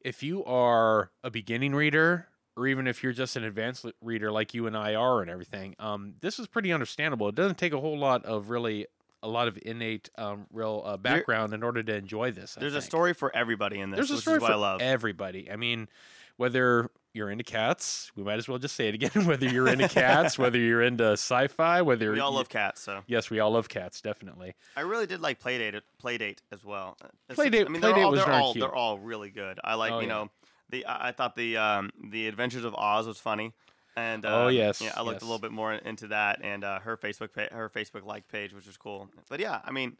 if 0.00 0.22
you 0.22 0.44
are 0.44 1.10
a 1.24 1.30
beginning 1.30 1.74
reader 1.74 2.28
or 2.56 2.68
even 2.68 2.86
if 2.86 3.02
you're 3.02 3.12
just 3.12 3.34
an 3.34 3.42
advanced 3.42 3.84
reader 4.00 4.30
like 4.30 4.54
you 4.54 4.68
and 4.68 4.76
I 4.76 4.94
are 4.94 5.20
and 5.20 5.28
everything, 5.28 5.74
um, 5.80 6.14
this 6.20 6.38
is 6.38 6.46
pretty 6.46 6.72
understandable. 6.72 7.28
It 7.28 7.34
doesn't 7.34 7.58
take 7.58 7.72
a 7.72 7.80
whole 7.80 7.98
lot 7.98 8.24
of 8.24 8.50
really 8.50 8.86
a 9.20 9.28
lot 9.28 9.48
of 9.48 9.58
innate 9.62 10.10
um, 10.16 10.46
real 10.52 10.84
uh, 10.86 10.96
background 10.96 11.52
in 11.52 11.64
order 11.64 11.82
to 11.82 11.96
enjoy 11.96 12.30
this. 12.30 12.56
I 12.56 12.60
there's 12.60 12.76
a 12.76 12.80
story 12.80 13.14
for 13.14 13.34
everybody 13.34 13.80
in 13.80 13.90
this, 13.90 13.98
There's 13.98 14.10
a 14.12 14.14
which 14.14 14.22
story 14.22 14.36
is 14.36 14.42
what 14.42 14.48
for 14.52 14.54
I 14.54 14.58
love. 14.58 14.80
everybody. 14.80 15.50
I 15.50 15.56
mean, 15.56 15.88
whether 16.36 16.88
you're 17.18 17.30
into 17.30 17.44
cats, 17.44 18.10
we 18.16 18.22
might 18.22 18.38
as 18.38 18.48
well 18.48 18.56
just 18.56 18.74
say 18.76 18.88
it 18.88 18.94
again. 18.94 19.10
Whether 19.26 19.46
you're 19.46 19.68
into 19.68 19.88
cats, 19.88 20.38
whether 20.42 20.58
you're 20.58 20.82
into 20.82 21.04
sci-fi, 21.12 21.82
whether 21.82 22.12
we 22.12 22.20
all 22.20 22.32
love 22.32 22.48
cats, 22.48 22.80
so 22.80 23.02
Yes, 23.06 23.28
we 23.28 23.40
all 23.40 23.50
love 23.50 23.68
cats, 23.68 24.00
definitely. 24.00 24.54
I 24.76 24.80
really 24.80 25.06
did 25.06 25.20
like 25.20 25.38
Playdate. 25.42 25.78
Playdate 26.02 26.38
as 26.52 26.64
well. 26.64 26.96
Uh, 27.02 27.08
it's- 27.28 27.36
Playdate- 27.38 27.66
I 27.66 27.68
mean, 27.68 27.82
they're 27.82 27.92
Playdate 27.92 28.04
all 28.04 28.10
was 28.12 28.24
they're 28.24 28.32
all 28.32 28.52
cute. 28.54 28.62
they're 28.62 28.74
all 28.74 28.98
really 28.98 29.28
good. 29.30 29.60
I 29.62 29.74
like 29.74 29.92
Oh, 29.92 30.00
you 30.00 30.06
yeah. 30.06 30.12
know 30.14 30.30
the 30.70 30.84
I, 30.88 31.12
thought 31.12 31.36
the 31.36 31.56
um 31.58 31.90
the 32.10 32.28
Adventures 32.28 32.64
of 32.64 32.74
Oz 32.74 33.06
was 33.06 33.18
funny. 33.18 33.52
And 33.96 34.24
Oh, 34.24 34.46
um, 34.46 34.54
yes, 34.54 34.80
yeah, 34.80 34.92
I 34.96 35.02
looked 35.02 35.16
yes. 35.16 35.22
a 35.22 35.24
little 35.24 35.40
bit 35.40 35.50
more 35.50 35.72
into 35.74 36.06
that 36.08 36.38
and 36.42 36.62
uh, 36.62 36.78
her 36.80 36.96
Facebook 36.96 37.32
pa- 37.34 37.52
her 37.54 37.68
Facebook 37.68 38.04
like 38.04 38.28
page, 38.28 38.52
which 38.54 38.66
was 38.66 38.76
cool. 38.76 39.08
But 39.28 39.40
yeah, 39.40 39.60
I 39.64 39.72
mean, 39.72 39.96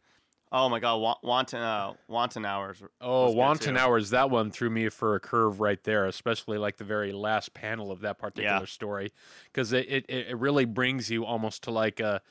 oh 0.51 0.69
my 0.69 0.79
God, 0.79 1.17
Wanton 1.23 1.61
uh, 1.61 1.93
Wanton 2.07 2.45
Hours. 2.45 2.81
Oh, 3.01 3.31
Wanton. 3.31 3.77
Hours, 3.77 4.09
that 4.09 4.29
one 4.29 4.51
threw 4.51 4.69
me 4.69 4.89
for 4.89 5.15
a 5.15 5.19
curve 5.19 5.59
right 5.59 5.83
there, 5.83 6.05
especially 6.05 6.57
like 6.57 6.77
the 6.77 6.83
very 6.83 7.11
last 7.11 7.53
panel 7.53 7.91
of 7.91 8.01
that 8.01 8.17
particular 8.17 8.65
story, 8.65 9.11
because 9.45 9.73
it, 9.73 9.87
it, 9.87 10.05
it 10.09 10.37
really 10.37 10.65
brings 10.65 11.09
you 11.09 11.25
almost 11.25 11.63
to 11.63 11.71
like 11.71 11.99
a, 11.99 12.21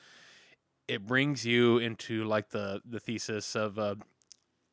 it 0.87 1.05
brings 1.05 1.45
you 1.45 1.77
into 1.77 2.25
like 2.25 2.49
the 2.49 2.81
the 2.85 2.99
thesis 2.99 3.55
of 3.55 3.79
uh, 3.79 3.95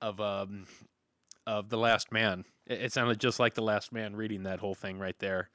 of 0.01 0.21
um 0.21 0.67
of 1.47 1.69
the 1.69 1.79
Last 1.79 2.11
Man. 2.11 2.45
It, 2.67 2.83
it 2.83 2.93
sounded 2.93 3.21
just 3.21 3.39
like 3.39 3.55
the 3.55 3.63
Last 3.63 3.93
Man 3.93 4.17
reading 4.17 4.43
that 4.43 4.59
whole 4.61 4.75
thing 4.75 4.99
right 4.99 5.19
there. 5.19 5.51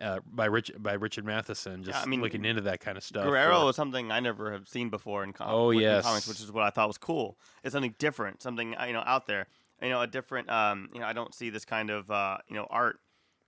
Uh, 0.00 0.20
by 0.30 0.44
Rich 0.44 0.72
by 0.78 0.92
Richard 0.92 1.24
Matheson, 1.24 1.82
just 1.82 2.02
I 2.02 2.04
mean, 2.06 2.20
looking 2.20 2.44
into 2.44 2.60
that 2.62 2.80
kind 2.80 2.98
of 2.98 3.02
stuff. 3.04 3.24
Guerrero 3.24 3.62
or- 3.62 3.64
was 3.66 3.76
something 3.76 4.12
I 4.12 4.20
never 4.20 4.52
have 4.52 4.68
seen 4.68 4.90
before 4.90 5.24
in, 5.24 5.32
com- 5.32 5.48
Oh, 5.50 5.70
in 5.70 5.78
yes. 5.78 6.04
comics, 6.04 6.28
which 6.28 6.40
is 6.40 6.52
what 6.52 6.64
I 6.64 6.70
thought 6.70 6.86
was 6.88 6.98
cool. 6.98 7.38
It's 7.64 7.72
something 7.72 7.94
different, 7.98 8.42
something 8.42 8.76
uh, 8.76 8.84
you 8.84 8.92
know 8.92 9.02
out 9.06 9.26
there. 9.26 9.46
You 9.80 9.88
know, 9.88 10.02
a 10.02 10.06
different. 10.06 10.50
Um, 10.50 10.90
you 10.92 11.00
know, 11.00 11.06
I 11.06 11.14
don't 11.14 11.34
see 11.34 11.48
this 11.48 11.64
kind 11.64 11.88
of 11.90 12.10
uh, 12.10 12.38
you 12.46 12.56
know 12.56 12.66
art 12.68 12.98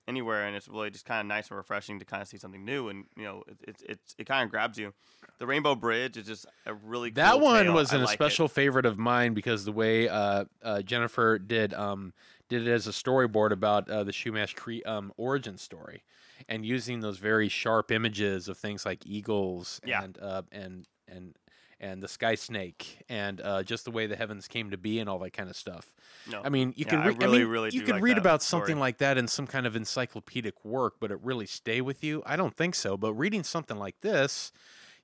anywhere, 0.07 0.47
and 0.47 0.57
it's 0.57 0.69
really 0.69 0.88
just 0.90 1.05
kind 1.05 1.21
of 1.21 1.26
nice 1.26 1.49
and 1.50 1.59
refreshing 1.59 1.99
to 1.99 2.07
kind 2.07 2.23
of 2.23 2.28
see 2.28 2.38
something 2.38 2.64
new, 2.64 2.88
and 2.88 3.05
you 3.14 3.25
know, 3.25 3.43
it 3.47 3.57
it 3.69 3.83
it, 3.90 3.99
it 4.21 4.26
kind 4.26 4.43
of 4.43 4.50
grabs 4.50 4.78
you. 4.78 4.95
The 5.38 5.47
Rainbow 5.47 5.75
Bridge 5.75 6.17
is 6.17 6.26
just 6.26 6.47
a 6.64 6.73
really 6.73 7.11
That 7.11 7.33
cool 7.33 7.40
one 7.43 7.64
tale. 7.64 7.75
was 7.75 7.93
an 7.93 8.00
like 8.05 8.11
it. 8.11 8.14
special 8.14 8.49
favorite 8.49 8.87
of 8.87 8.97
mine 8.99 9.35
because 9.35 9.67
the 9.67 9.73
way 9.73 10.09
uh, 10.09 10.47
uh, 10.62 10.81
Jennifer 10.81 11.38
did 11.38 11.75
um, 11.75 12.14
did 12.49 12.67
it 12.67 12.71
as 12.73 12.87
a 12.87 12.90
storyboard 12.93 13.50
about 13.50 13.90
uh, 13.90 14.02
the 14.05 14.12
Chumash 14.12 14.55
Cree 14.55 14.83
um, 14.85 15.12
origin 15.19 15.59
story, 15.59 16.02
and 16.49 16.64
using 16.64 17.00
those 17.00 17.18
very 17.18 17.49
sharp 17.49 17.90
images 17.90 18.49
of 18.49 18.59
things 18.59 18.85
like 18.87 19.07
eagles 19.07 19.80
Yeah. 19.85 20.02
and 20.02 20.18
uh, 20.18 20.42
and 20.52 20.87
and 21.07 21.37
and 21.80 22.02
the 22.02 22.09
sky 22.09 22.35
snake 22.35 23.04
and 23.09 23.40
uh, 23.40 23.62
just 23.62 23.85
the 23.85 23.90
way 23.90 24.07
the 24.07 24.16
heavens 24.16 24.49
came 24.49 24.71
to 24.71 24.76
be 24.76 24.99
and 24.99 25.09
all 25.09 25.18
that 25.21 25.33
kind 25.33 25.49
of 25.49 25.57
stuff. 25.57 25.95
No, 26.26 26.42
I 26.42 26.49
mean, 26.49 26.75
you 26.76 26.85
Yeah, 26.87 26.99
I 27.00 27.09
re- 27.09 27.14
really, 27.14 27.38
mean, 27.40 27.49
really 27.49 27.71
you 27.71 27.83
could 27.83 27.95
like 27.95 28.02
read 28.02 28.18
about 28.18 28.42
story. 28.42 28.62
something 28.62 28.78
like 28.80 28.99
that 28.99 29.16
in 29.16 29.28
some 29.28 29.47
kind 29.47 29.66
of 29.66 29.76
encyclopedic 29.76 30.64
work, 30.64 30.95
but 31.00 31.11
it 31.11 31.21
really 31.23 31.47
stay 31.47 31.80
with 31.80 32.02
you. 32.02 32.23
I 32.26 32.37
don't 32.37 32.57
think 32.57 32.75
so. 32.75 32.97
But 32.97 33.14
reading 33.14 33.45
something 33.45 33.76
like 33.76 34.00
this, 34.00 34.52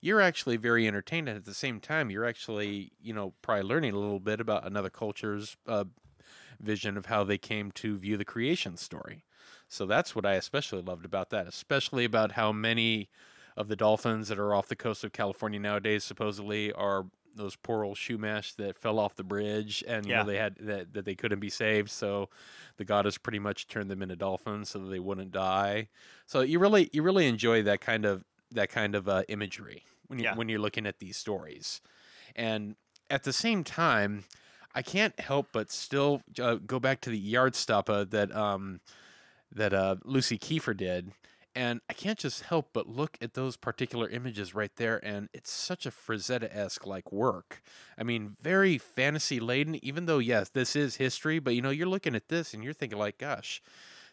you're 0.00 0.20
actually 0.20 0.56
very 0.56 0.86
entertained, 0.86 1.28
and 1.28 1.36
at 1.38 1.44
the 1.44 1.54
same 1.54 1.80
time, 1.80 2.10
you're 2.10 2.24
actually 2.26 2.92
you 3.00 3.12
know 3.14 3.34
probably 3.42 3.64
learning 3.64 3.94
a 3.94 3.98
little 3.98 4.20
bit 4.20 4.40
about 4.40 4.66
another 4.66 4.90
culture's 4.90 5.56
uh, 5.66 5.84
vision 6.60 6.96
of 6.96 7.06
how 7.06 7.24
they 7.24 7.38
came 7.38 7.70
to 7.72 7.96
view 7.96 8.16
the 8.16 8.24
creation 8.24 8.76
story. 8.76 9.24
So 9.68 9.86
that's 9.86 10.14
what 10.14 10.26
I 10.26 10.34
especially 10.34 10.82
loved 10.82 11.04
about 11.04 11.30
that, 11.30 11.46
especially 11.46 12.04
about 12.04 12.32
how 12.32 12.52
many 12.52 13.10
of 13.56 13.68
the 13.68 13.76
dolphins 13.76 14.28
that 14.28 14.38
are 14.38 14.54
off 14.54 14.68
the 14.68 14.76
coast 14.76 15.04
of 15.04 15.12
California 15.12 15.60
nowadays 15.60 16.04
supposedly 16.04 16.72
are 16.72 17.06
those 17.36 17.56
poor 17.56 17.84
old 17.84 17.96
Chumash 17.96 18.54
that 18.56 18.78
fell 18.78 18.98
off 19.00 19.16
the 19.16 19.24
bridge 19.24 19.82
and 19.88 20.06
you 20.06 20.12
Yeah. 20.12 20.14
know 20.14 20.24
they 20.24 20.36
had 20.36 20.56
that, 20.60 20.92
that 20.92 21.04
they 21.04 21.16
couldn't 21.16 21.40
be 21.40 21.50
saved 21.50 21.90
so 21.90 22.28
the 22.76 22.84
goddess 22.84 23.18
pretty 23.18 23.40
much 23.40 23.66
turned 23.66 23.90
them 23.90 24.02
into 24.02 24.14
dolphins 24.14 24.70
so 24.70 24.78
that 24.78 24.86
they 24.88 25.00
wouldn't 25.00 25.32
die 25.32 25.88
so 26.26 26.42
you 26.42 26.60
really 26.60 26.88
you 26.92 27.02
really 27.02 27.26
enjoy 27.26 27.60
that 27.60 27.80
kind 27.80 28.04
of 28.04 28.24
that 28.52 28.68
kind 28.68 28.94
of 28.94 29.08
uh, 29.08 29.24
imagery 29.28 29.82
when 30.06 30.20
you 30.20 30.24
Yeah. 30.24 30.36
when 30.36 30.48
you're 30.48 30.60
looking 30.60 30.86
at 30.86 31.00
these 31.00 31.16
stories 31.16 31.80
and 32.36 32.76
at 33.10 33.24
the 33.24 33.32
same 33.32 33.64
time 33.64 34.24
I 34.74 34.82
can't 34.82 35.18
help 35.20 35.48
but 35.52 35.70
still 35.70 36.22
uh, 36.40 36.56
go 36.56 36.80
back 36.80 37.00
to 37.02 37.10
the 37.10 37.18
yard 37.18 37.54
stoppa 37.54 38.08
that 38.10 38.34
um 38.34 38.80
that 39.54 39.72
uh, 39.72 39.96
Lucy 40.04 40.38
Kiefer 40.38 40.76
did, 40.76 41.12
and 41.54 41.80
I 41.88 41.92
can't 41.92 42.18
just 42.18 42.42
help 42.42 42.70
but 42.72 42.88
look 42.88 43.16
at 43.20 43.34
those 43.34 43.56
particular 43.56 44.08
images 44.08 44.54
right 44.54 44.74
there, 44.76 45.00
and 45.04 45.28
it's 45.32 45.50
such 45.50 45.86
a 45.86 45.90
Frazetta 45.90 46.54
esque 46.54 46.86
like 46.86 47.12
work. 47.12 47.62
I 47.96 48.02
mean, 48.02 48.36
very 48.40 48.78
fantasy 48.78 49.38
laden. 49.40 49.82
Even 49.84 50.06
though 50.06 50.18
yes, 50.18 50.48
this 50.48 50.74
is 50.74 50.96
history, 50.96 51.38
but 51.38 51.54
you 51.54 51.62
know, 51.62 51.70
you're 51.70 51.86
looking 51.88 52.14
at 52.14 52.28
this 52.28 52.54
and 52.54 52.64
you're 52.64 52.72
thinking 52.72 52.98
like, 52.98 53.18
gosh, 53.18 53.62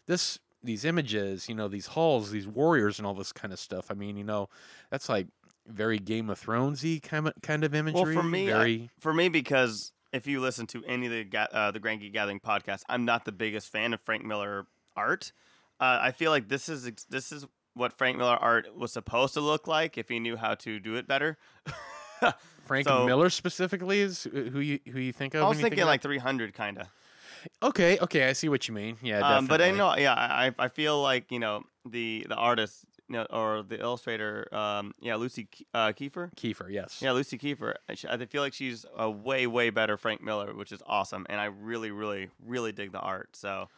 this 0.06 0.40
these 0.64 0.86
images, 0.86 1.50
you 1.50 1.56
know, 1.56 1.68
these 1.68 1.88
halls, 1.88 2.30
these 2.30 2.48
warriors, 2.48 3.00
and 3.00 3.08
all 3.08 3.16
this 3.16 3.32
kind 3.32 3.52
of 3.52 3.60
stuff. 3.60 3.90
I 3.90 3.96
mean, 3.96 4.18
you 4.18 4.24
know, 4.24 4.48
that's 4.92 5.10
like 5.10 5.28
very 5.68 5.98
Game 5.98 6.30
of 6.30 6.40
Thronesy 6.40 7.02
kind 7.02 7.28
of 7.28 7.34
kind 7.42 7.64
of 7.64 7.74
imagery. 7.74 8.16
Well, 8.16 8.24
for 8.24 8.24
me, 8.30 8.52
I- 8.52 8.58
very 8.58 8.90
for 9.00 9.14
me, 9.14 9.30
because 9.30 9.92
if 10.14 10.28
you 10.28 10.42
listen 10.42 10.68
to 10.68 10.84
any 10.86 11.08
of 11.08 11.12
the 11.32 11.56
uh, 11.56 11.72
the 11.72 11.80
Grand 11.80 12.02
Geek 12.02 12.14
Gathering 12.14 12.40
podcast, 12.40 12.84
I'm 12.90 13.06
not 13.06 13.26
the 13.26 13.32
biggest 13.32 13.70
fan 13.70 13.94
of 13.94 14.02
Frank 14.02 14.24
Miller 14.24 14.68
art. 14.96 15.32
Uh, 15.80 16.00
I 16.02 16.12
feel 16.12 16.32
like 16.32 16.48
this 16.48 16.70
is 16.70 16.90
this 17.10 17.32
is 17.32 17.46
what 17.74 17.94
Frank 17.98 18.18
Miller 18.18 18.36
art 18.36 18.76
was 18.78 18.92
supposed 18.92 19.34
to 19.34 19.42
look 19.42 19.68
like 19.68 19.98
if 19.98 20.10
he 20.10 20.20
knew 20.20 20.36
how 20.38 20.56
to 20.56 20.80
do 20.80 20.96
it 20.96 21.08
better. 21.08 21.38
Frank 22.66 22.88
so- 22.88 23.06
Miller 23.06 23.30
specifically 23.30 24.00
is 24.02 24.24
who 24.24 24.60
you 24.60 24.80
who 24.92 25.00
you 25.00 25.12
think 25.14 25.34
of. 25.34 25.42
I 25.42 25.44
when 25.44 25.50
was 25.50 25.58
you 25.58 25.64
think 25.64 25.72
thinking 25.74 25.84
of 25.84 25.88
like 25.88 26.02
300 26.02 26.54
kind 26.54 26.78
of. 26.80 26.88
okay, 27.64 27.98
okay, 28.00 28.30
I 28.30 28.34
see 28.34 28.50
what 28.50 28.68
you 28.68 28.74
mean. 28.74 28.98
Yeah, 29.02 29.38
Um, 29.38 29.48
but 29.48 29.62
I 29.62 29.72
know, 29.72 29.96
yeah, 29.96 30.14
I 30.14 30.48
I 30.48 30.66
I 30.66 30.68
feel 30.68 31.02
like 31.02 31.32
you 31.32 31.40
know 31.40 31.64
the 31.86 32.26
the 32.30 32.36
artist, 32.36 32.86
you 33.10 33.16
know, 33.16 33.26
or 33.32 33.64
the 33.64 33.80
illustrator, 33.80 34.48
um, 34.54 34.94
yeah, 35.02 35.16
Lucy 35.16 35.48
uh, 35.74 35.92
Kiefer. 35.94 36.32
Kiefer, 36.36 36.72
yes. 36.72 37.00
Yeah, 37.02 37.14
Lucy 37.14 37.40
Kiefer. 37.40 37.74
I 37.90 38.26
feel 38.26 38.44
like 38.44 38.54
she's 38.54 38.86
a 38.96 39.10
way 39.10 39.48
way 39.48 39.72
better 39.72 39.98
Frank 39.98 40.22
Miller, 40.22 40.54
which 40.54 40.72
is 40.72 40.84
awesome, 40.86 41.26
and 41.30 41.42
I 41.42 41.46
really 41.46 41.90
really 41.90 42.30
really 42.46 42.72
dig 42.72 42.92
the 42.92 43.00
art. 43.00 43.36
So 43.36 43.70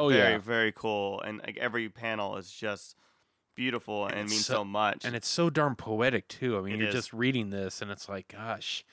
Oh 0.00 0.08
very 0.08 0.32
yeah. 0.32 0.38
very 0.38 0.72
cool, 0.72 1.20
and 1.20 1.38
like 1.38 1.58
every 1.58 1.88
panel 1.88 2.36
is 2.36 2.50
just 2.50 2.96
beautiful 3.54 4.06
and, 4.06 4.18
it's 4.20 4.30
means 4.30 4.46
so- 4.46 4.54
so, 4.54 4.64
much. 4.64 5.04
and 5.04 5.14
it's 5.14 5.28
so 5.28 5.50
darn 5.50 5.74
poetic 5.76 6.26
too. 6.28 6.56
I 6.58 6.62
mean, 6.62 6.74
It 6.74 6.78
you're 6.78 6.88
is. 6.88 6.94
just 6.94 7.12
reading 7.12 7.50
this, 7.50 7.82
and 7.82 7.90
it's 7.90 8.08
like, 8.08 8.28
gosh, 8.28 8.84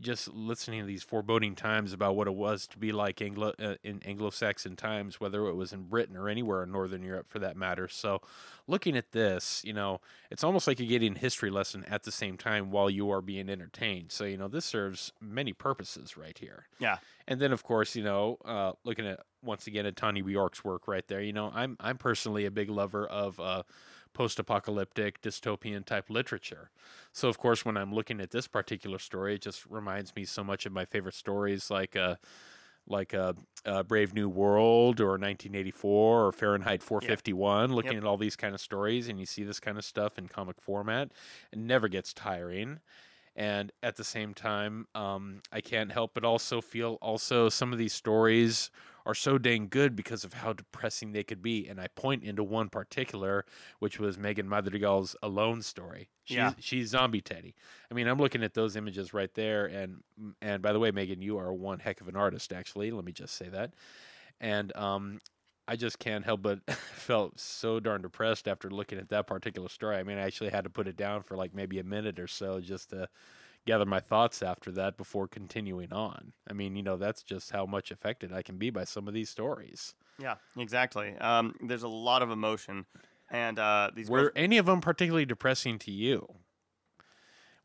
just 0.00 0.28
listening 0.28 0.80
to 0.80 0.86
these 0.86 1.02
foreboding 1.02 1.54
times 1.56 1.92
about 1.92 2.14
what 2.16 2.26
it 2.28 2.34
was 2.34 2.66
to 2.68 2.78
be 2.78 2.92
like 2.92 3.20
Anglo 3.22 3.52
uh, 3.58 3.74
in 3.82 4.02
Anglo-Saxon 4.04 4.76
times, 4.76 5.20
whether 5.20 5.46
it 5.48 5.54
was 5.54 5.72
in 5.72 5.82
Britain 5.84 6.16
or 6.16 6.28
anywhere 6.28 6.62
in 6.62 6.70
Northern 6.72 7.02
Europe 7.02 7.26
for 7.28 7.38
that 7.40 7.56
matter. 7.56 7.88
So, 7.88 8.20
looking 8.66 8.96
at 8.96 9.12
this, 9.12 9.62
you 9.64 9.72
know, 9.72 10.00
it's 10.30 10.44
almost 10.44 10.66
like 10.66 10.78
you're 10.78 10.88
getting 10.88 11.16
a 11.16 11.18
history 11.18 11.50
lesson 11.50 11.84
at 11.84 12.02
the 12.04 12.12
same 12.12 12.36
time 12.38 12.70
while 12.70 12.88
you 12.90 13.10
are 13.10 13.20
being 13.20 13.48
entertained. 13.50 14.12
So, 14.12 14.24
you 14.24 14.36
know, 14.36 14.48
this 14.48 14.64
serves 14.64 15.12
many 15.20 15.52
purposes 15.52 16.16
right 16.16 16.36
here. 16.36 16.68
yeah, 16.78 16.98
And 17.26 17.40
then, 17.40 17.52
of 17.52 17.62
course, 17.62 17.96
you 17.96 18.04
know, 18.04 18.36
uh, 18.44 18.72
looking 18.84 19.06
at 19.06 19.20
once 19.42 19.66
again 19.66 19.86
at 19.86 19.96
Tony 19.96 20.22
Bjork's 20.22 20.64
work 20.64 20.88
right 20.88 21.06
there. 21.08 21.22
You 21.22 21.32
know, 21.32 21.50
I'm 21.54 21.76
I'm 21.80 21.98
personally 21.98 22.44
a 22.46 22.50
big 22.50 22.70
lover 22.70 23.06
of 23.06 23.40
uh, 23.40 23.62
post-apocalyptic 24.12 25.20
dystopian 25.22 25.84
type 25.84 26.10
literature. 26.10 26.70
So, 27.12 27.28
of 27.28 27.38
course, 27.38 27.64
when 27.64 27.76
I'm 27.76 27.92
looking 27.94 28.20
at 28.20 28.30
this 28.30 28.46
particular 28.48 28.98
story, 28.98 29.34
it 29.36 29.42
just 29.42 29.66
reminds 29.66 30.14
me 30.14 30.24
so 30.24 30.44
much 30.44 30.66
of 30.66 30.72
my 30.72 30.84
favorite 30.84 31.14
stories, 31.14 31.70
like 31.70 31.96
uh, 31.96 32.16
like 32.86 33.12
a, 33.12 33.34
uh, 33.64 33.82
Brave 33.82 34.12
New 34.14 34.28
World 34.28 35.00
or 35.00 35.16
1984 35.18 36.26
or 36.26 36.32
Fahrenheit 36.32 36.82
451. 36.82 37.72
Looking 37.72 37.92
Yep. 37.94 38.02
at 38.02 38.04
all 38.04 38.16
these 38.18 38.36
kind 38.36 38.54
of 38.54 38.60
stories, 38.60 39.08
and 39.08 39.18
you 39.18 39.26
see 39.26 39.42
this 39.42 39.60
kind 39.60 39.78
of 39.78 39.84
stuff 39.84 40.18
in 40.18 40.28
comic 40.28 40.60
format, 40.60 41.12
it 41.52 41.58
never 41.58 41.88
gets 41.88 42.12
tiring 42.12 42.80
and 43.36 43.72
at 43.82 43.96
the 43.96 44.04
same 44.04 44.32
time 44.32 44.86
um, 44.94 45.42
i 45.52 45.60
can't 45.60 45.90
help 45.90 46.12
but 46.14 46.24
also 46.24 46.60
feel 46.60 46.98
also 47.02 47.48
some 47.48 47.72
of 47.72 47.78
these 47.78 47.92
stories 47.92 48.70
are 49.06 49.14
so 49.14 49.38
dang 49.38 49.68
good 49.68 49.94
because 49.94 50.24
of 50.24 50.32
how 50.34 50.52
depressing 50.52 51.12
they 51.12 51.22
could 51.22 51.42
be 51.42 51.66
and 51.68 51.80
i 51.80 51.86
point 51.88 52.22
into 52.22 52.42
one 52.42 52.68
particular 52.68 53.44
which 53.78 53.98
was 53.98 54.18
megan 54.18 54.48
madrigal's 54.48 55.14
alone 55.22 55.62
story 55.62 56.08
she's, 56.24 56.36
Yeah. 56.36 56.52
she's 56.58 56.88
zombie 56.88 57.20
teddy 57.20 57.54
i 57.90 57.94
mean 57.94 58.06
i'm 58.06 58.18
looking 58.18 58.42
at 58.42 58.54
those 58.54 58.76
images 58.76 59.12
right 59.14 59.32
there 59.34 59.66
and 59.66 60.02
and 60.40 60.62
by 60.62 60.72
the 60.72 60.78
way 60.78 60.90
megan 60.90 61.22
you 61.22 61.38
are 61.38 61.52
one 61.52 61.78
heck 61.78 62.00
of 62.00 62.08
an 62.08 62.16
artist 62.16 62.52
actually 62.52 62.90
let 62.90 63.04
me 63.04 63.12
just 63.12 63.34
say 63.36 63.48
that 63.48 63.74
and 64.40 64.74
um, 64.76 65.20
I 65.66 65.76
just 65.76 65.98
can't 65.98 66.24
help 66.24 66.42
but 66.42 66.60
felt 66.70 67.38
so 67.40 67.80
darn 67.80 68.02
depressed 68.02 68.48
after 68.48 68.68
looking 68.68 68.98
at 68.98 69.08
that 69.10 69.26
particular 69.26 69.68
story. 69.68 69.96
I 69.96 70.02
mean, 70.02 70.18
I 70.18 70.22
actually 70.22 70.50
had 70.50 70.64
to 70.64 70.70
put 70.70 70.88
it 70.88 70.96
down 70.96 71.22
for 71.22 71.36
like 71.36 71.54
maybe 71.54 71.78
a 71.78 71.84
minute 71.84 72.18
or 72.18 72.26
so 72.26 72.60
just 72.60 72.90
to 72.90 73.08
gather 73.66 73.84
my 73.86 74.00
thoughts 74.00 74.42
after 74.42 74.70
that 74.72 74.96
before 74.96 75.26
continuing 75.28 75.92
on. 75.92 76.32
I 76.48 76.52
mean, 76.52 76.76
you 76.76 76.82
know, 76.82 76.96
that's 76.96 77.22
just 77.22 77.50
how 77.50 77.66
much 77.66 77.90
affected 77.90 78.32
I 78.32 78.42
can 78.42 78.56
be 78.58 78.70
by 78.70 78.84
some 78.84 79.08
of 79.08 79.14
these 79.14 79.30
stories. 79.30 79.94
yeah, 80.18 80.34
exactly. 80.56 81.16
Um, 81.18 81.54
there's 81.60 81.82
a 81.82 81.88
lot 81.88 82.22
of 82.22 82.30
emotion, 82.30 82.86
and 83.30 83.58
uh, 83.58 83.90
these 83.94 84.08
Were 84.10 84.20
girls- 84.24 84.32
any 84.36 84.58
of 84.58 84.66
them 84.66 84.80
particularly 84.80 85.24
depressing 85.26 85.78
to 85.80 85.90
you? 85.90 86.28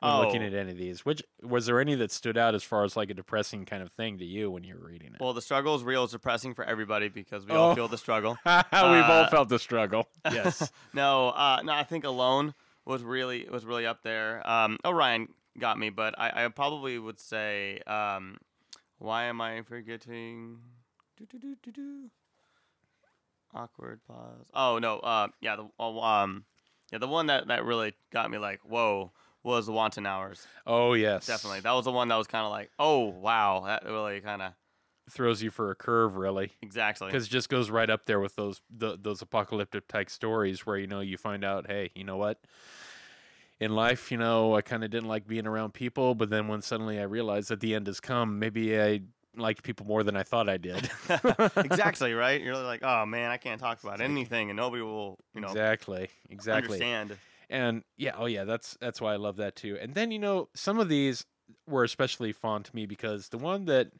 When 0.01 0.15
looking 0.19 0.41
Oh. 0.43 0.45
at 0.45 0.53
any 0.53 0.71
of 0.71 0.77
these, 0.77 1.03
which 1.03 1.21
was 1.43 1.65
there 1.65 1.81
any 1.81 1.93
that 1.95 2.09
stood 2.09 2.37
out 2.37 2.55
as 2.55 2.63
far 2.63 2.85
as 2.85 2.95
like 2.95 3.09
a 3.09 3.13
depressing 3.13 3.65
kind 3.65 3.83
of 3.83 3.91
thing 3.91 4.17
to 4.19 4.25
you 4.25 4.49
when 4.49 4.63
you 4.63 4.75
were 4.75 4.87
reading 4.87 5.13
it? 5.13 5.19
well, 5.19 5.33
the 5.33 5.41
struggle 5.41 5.75
is 5.75 5.83
real. 5.83 6.05
It's 6.05 6.13
depressing 6.13 6.53
for 6.53 6.63
everybody 6.63 7.09
because 7.09 7.45
we 7.45 7.51
Oh. 7.51 7.57
all 7.57 7.75
feel 7.75 7.89
the 7.89 7.97
struggle. 7.97 8.37
We've 8.45 8.53
all 8.71 9.23
uh, 9.25 9.29
felt 9.29 9.49
the 9.49 9.59
struggle. 9.59 10.07
Yes. 10.31 10.71
no, 10.93 11.29
uh, 11.31 11.59
no, 11.65 11.73
I 11.73 11.83
think 11.83 12.05
alone 12.05 12.53
was 12.85 13.03
really 13.03 13.45
was 13.51 13.65
really 13.65 13.85
up 13.85 14.01
there. 14.03 14.41
Um, 14.49 14.77
Orion 14.85 15.27
got 15.59 15.77
me, 15.77 15.89
but 15.89 16.17
I, 16.17 16.45
I 16.45 16.47
probably 16.49 16.97
would 16.97 17.19
say, 17.19 17.79
um, 17.85 18.37
why 18.97 19.25
am 19.25 19.41
I 19.41 19.61
forgetting? 19.61 20.59
Awkward 23.53 23.99
pause. 24.07 24.45
Oh 24.53 24.79
no, 24.79 24.99
uh, 24.99 25.27
yeah, 25.41 25.55
the 25.55 25.69
oh, 25.79 25.99
um, 26.01 26.45
yeah, 26.91 26.99
the 26.99 27.07
one 27.07 27.27
that 27.27 27.47
that 27.47 27.65
really 27.65 27.93
got 28.11 28.29
me 28.29 28.37
like 28.37 28.59
whoa 28.63 29.11
was 29.43 29.65
the 29.65 29.71
Wanton 29.71 30.05
Hours. 30.05 30.45
oh 30.67 30.93
yes. 30.93 31.25
Definitely, 31.25 31.61
that 31.61 31.71
was 31.71 31.85
the 31.85 31.91
one 31.91 32.09
that 32.09 32.15
was 32.15 32.27
kind 32.27 32.45
of 32.45 32.51
like, 32.51 32.69
oh 32.77 33.05
wow, 33.05 33.63
that 33.65 33.85
really 33.85 34.21
kind 34.21 34.41
of 34.41 34.53
throws 35.09 35.41
you 35.41 35.49
for 35.49 35.71
a 35.71 35.75
curve, 35.75 36.15
really. 36.15 36.51
exactly. 36.61 37.07
because 37.07 37.25
it 37.25 37.29
just 37.29 37.49
goes 37.49 37.69
right 37.69 37.89
up 37.89 38.05
there 38.05 38.19
with 38.19 38.35
those 38.35 38.61
the, 38.69 38.97
those 39.01 39.21
apocalyptic 39.21 39.87
type 39.87 40.09
stories 40.09 40.65
where 40.65 40.77
you 40.77 40.87
know 40.87 40.99
you 40.99 41.17
find 41.17 41.43
out 41.43 41.67
hey 41.67 41.91
you 41.95 42.03
know 42.03 42.17
what 42.17 42.39
in 43.59 43.75
life 43.75 44.11
you 44.11 44.17
know 44.17 44.55
i 44.55 44.61
kind 44.61 44.83
of 44.83 44.89
didn't 44.89 45.09
like 45.09 45.27
being 45.27 45.45
around 45.47 45.73
people 45.73 46.15
but 46.15 46.29
then 46.29 46.47
when 46.47 46.61
suddenly 46.61 46.99
i 46.99 47.03
realized 47.03 47.49
that 47.49 47.59
the 47.59 47.75
end 47.75 47.87
has 47.87 47.99
come 47.99 48.39
maybe 48.39 48.79
i 48.79 48.99
liked 49.35 49.63
people 49.63 49.85
more 49.85 50.03
than 50.03 50.15
i 50.17 50.23
thought 50.23 50.49
i 50.49 50.57
did 50.57 50.89
exactly 51.57 52.13
right. 52.25 52.41
You're 52.41 52.57
like, 52.57 52.83
oh 52.83 53.05
man, 53.05 53.29
I 53.29 53.37
can't 53.37 53.59
talk 53.61 53.81
about 53.83 54.01
anything, 54.01 54.49
and 54.49 54.57
nobody 54.57 54.81
will, 54.81 55.17
you 55.33 55.41
know, 55.41 55.47
exactly 55.47 56.09
exactly 56.29 56.75
understand. 56.75 57.17
and 57.49 57.83
yeah 57.97 58.13
oh 58.17 58.25
yeah 58.25 58.43
that's 58.43 58.77
that's 58.81 58.99
why 58.99 59.13
i 59.13 59.15
love 59.17 59.37
that 59.37 59.55
too 59.55 59.77
and 59.81 59.93
then 59.93 60.11
you 60.11 60.19
know 60.19 60.49
some 60.55 60.79
of 60.79 60.89
these 60.89 61.25
were 61.67 61.83
especially 61.83 62.31
fond 62.31 62.65
to 62.65 62.75
me 62.75 62.85
because 62.85 63.29
the 63.29 63.37
one 63.37 63.65
that 63.65 63.91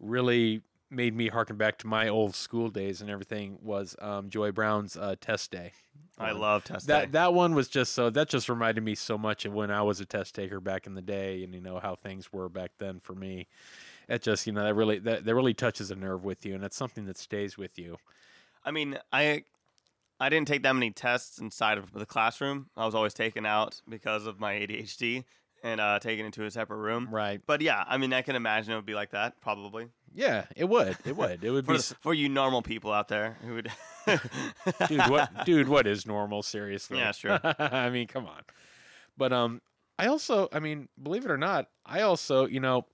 really 0.00 0.62
made 0.90 1.14
me 1.14 1.28
harken 1.28 1.56
back 1.56 1.78
to 1.78 1.86
my 1.86 2.08
old 2.08 2.34
school 2.34 2.68
days 2.68 3.00
and 3.00 3.10
everything 3.10 3.58
was 3.62 3.94
um, 4.00 4.30
Joey 4.30 4.50
Brown's 4.50 4.96
uh, 4.96 5.16
test 5.20 5.50
day 5.50 5.72
I 6.18 6.32
one. 6.32 6.40
love 6.40 6.64
test 6.64 6.86
that 6.88 7.06
day. 7.06 7.10
that 7.12 7.34
one 7.34 7.54
was 7.54 7.68
just 7.68 7.92
so 7.92 8.10
that 8.10 8.28
just 8.28 8.48
reminded 8.48 8.82
me 8.82 8.94
so 8.94 9.16
much 9.16 9.44
of 9.44 9.52
when 9.52 9.70
I 9.70 9.82
was 9.82 10.00
a 10.00 10.06
test 10.06 10.34
taker 10.34 10.60
back 10.60 10.86
in 10.86 10.94
the 10.94 11.02
day, 11.02 11.44
and 11.44 11.54
you 11.54 11.60
know 11.60 11.78
how 11.78 11.94
things 11.94 12.32
were 12.32 12.48
back 12.48 12.72
then 12.78 13.00
for 13.00 13.14
me. 13.14 13.46
It 14.08 14.22
just 14.22 14.46
you 14.46 14.52
know 14.52 14.64
that 14.64 14.74
really 14.74 14.98
that, 15.00 15.24
that 15.24 15.34
really 15.34 15.54
touches 15.54 15.90
a 15.90 15.96
nerve 15.96 16.24
with 16.24 16.44
you, 16.44 16.54
and 16.54 16.64
it's 16.64 16.76
something 16.76 17.06
that 17.06 17.18
stays 17.18 17.56
with 17.56 17.78
you. 17.78 17.98
I 18.64 18.70
mean, 18.70 18.98
I 19.12 19.44
I 20.18 20.28
didn't 20.28 20.48
take 20.48 20.62
that 20.64 20.72
many 20.72 20.90
tests 20.90 21.38
inside 21.38 21.78
of 21.78 21.92
the 21.92 22.06
classroom. 22.06 22.70
I 22.76 22.84
was 22.84 22.94
always 22.94 23.14
taken 23.14 23.46
out 23.46 23.80
because 23.88 24.26
of 24.26 24.40
my 24.40 24.54
ADHD 24.54 25.24
and 25.62 25.80
uh, 25.80 25.98
taken 25.98 26.26
into 26.26 26.44
a 26.44 26.50
separate 26.50 26.78
room. 26.78 27.08
Right? 27.10 27.40
But 27.46 27.60
yeah, 27.60 27.84
I 27.86 27.98
mean, 27.98 28.12
I 28.12 28.22
can 28.22 28.36
imagine 28.36 28.72
it 28.72 28.76
would 28.76 28.86
be 28.86 28.94
like 28.94 29.10
that 29.10 29.40
probably 29.40 29.88
Yeah, 30.14 30.44
it 30.56 30.68
would. 30.68 30.96
It 31.04 31.16
would. 31.16 31.44
It 31.44 31.50
would 31.50 31.66
for, 31.66 31.74
be. 31.74 31.78
for 32.00 32.14
you 32.14 32.28
normal 32.28 32.62
people 32.62 32.92
out 32.92 33.08
there 33.08 33.36
who 33.44 33.54
would. 33.54 33.70
dude, 34.88 35.08
what? 35.08 35.44
Dude, 35.44 35.68
what 35.68 35.86
is 35.86 36.06
normal? 36.06 36.42
Seriously. 36.42 36.98
Yeah, 36.98 37.12
sure. 37.12 37.40
I 37.58 37.90
mean, 37.90 38.06
come 38.06 38.26
on. 38.26 38.42
But 39.16 39.32
um, 39.32 39.60
I 39.98 40.06
also, 40.06 40.48
I 40.52 40.60
mean, 40.60 40.88
believe 41.02 41.24
it 41.24 41.30
or 41.30 41.38
not, 41.38 41.68
I 41.84 42.02
also, 42.02 42.46
you 42.46 42.60
know, 42.60 42.86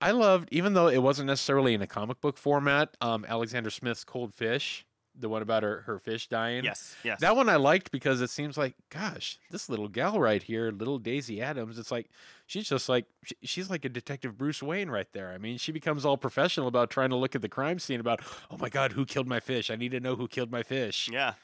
I 0.00 0.10
loved, 0.10 0.48
even 0.52 0.74
though 0.74 0.88
it 0.88 1.02
wasn't 1.02 1.28
necessarily 1.28 1.72
in 1.72 1.82
a 1.82 1.86
comic 1.86 2.20
book 2.20 2.36
format, 2.36 2.96
um, 3.00 3.24
Alexander 3.26 3.70
Smith's 3.70 4.04
Cold 4.04 4.34
Fish, 4.34 4.84
the 5.18 5.28
one 5.28 5.42
about 5.42 5.62
her 5.62 5.82
her 5.82 5.98
fish 5.98 6.28
dying. 6.28 6.64
yes, 6.64 6.94
yes. 7.02 7.20
That 7.20 7.36
one 7.36 7.48
I 7.48 7.56
liked 7.56 7.90
because 7.90 8.20
it 8.20 8.30
seems 8.30 8.56
like, 8.56 8.74
gosh, 8.90 9.38
this 9.50 9.68
little 9.68 9.88
gal 9.88 10.20
right 10.20 10.42
here, 10.42 10.70
little 10.70 10.98
Daisy 10.98 11.40
Adams, 11.42 11.78
it's 11.78 11.90
like 11.90 12.10
she's 12.46 12.68
just 12.68 12.88
like 12.88 13.06
she's 13.42 13.70
like 13.70 13.84
a 13.84 13.88
detective 13.88 14.36
Bruce 14.36 14.62
Wayne 14.62 14.90
right 14.90 15.10
there. 15.12 15.32
I 15.32 15.38
mean, 15.38 15.58
she 15.58 15.72
becomes 15.72 16.04
all 16.04 16.16
professional 16.16 16.68
about 16.68 16.90
trying 16.90 17.10
to 17.10 17.16
look 17.16 17.34
at 17.34 17.42
the 17.42 17.48
crime 17.48 17.78
scene 17.78 18.00
about, 18.00 18.20
oh 18.50 18.56
my 18.58 18.68
god, 18.68 18.92
who 18.92 19.04
killed 19.04 19.28
my 19.28 19.40
fish? 19.40 19.70
I 19.70 19.76
need 19.76 19.92
to 19.92 20.00
know 20.00 20.16
who 20.16 20.28
killed 20.28 20.50
my 20.50 20.62
fish. 20.62 21.08
yeah. 21.12 21.34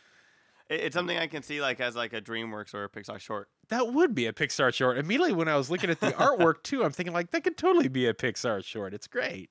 It's 0.69 0.95
something 0.95 1.19
I 1.19 1.27
can 1.27 1.43
see 1.43 1.61
like 1.61 1.81
as 1.81 1.97
like 1.97 2.15
a 2.15 2.21
DreamWorks 2.23 2.73
or 2.73 2.85
a 2.85 2.89
Pixar 2.89 3.21
short. 3.21 3.49
That 3.69 3.93
would 3.93 4.15
be 4.15 4.27
a 4.27 4.33
Pixar 4.33 4.73
short. 4.73 4.97
Immediately 4.97 5.35
when 5.35 5.49
I 5.49 5.57
was 5.57 5.71
looking 5.71 5.91
at 5.91 6.01
the 6.01 6.13
artwork 6.13 6.63
too, 6.63 6.83
I'm 6.83 6.93
thinking 6.93 7.13
like 7.13 7.31
that 7.33 7.45
could 7.45 7.59
totally 7.59 7.89
be 7.89 8.07
a 8.07 8.15
Pixar 8.15 8.65
short. 8.65 8.95
It's 8.95 9.07
great. 9.07 9.51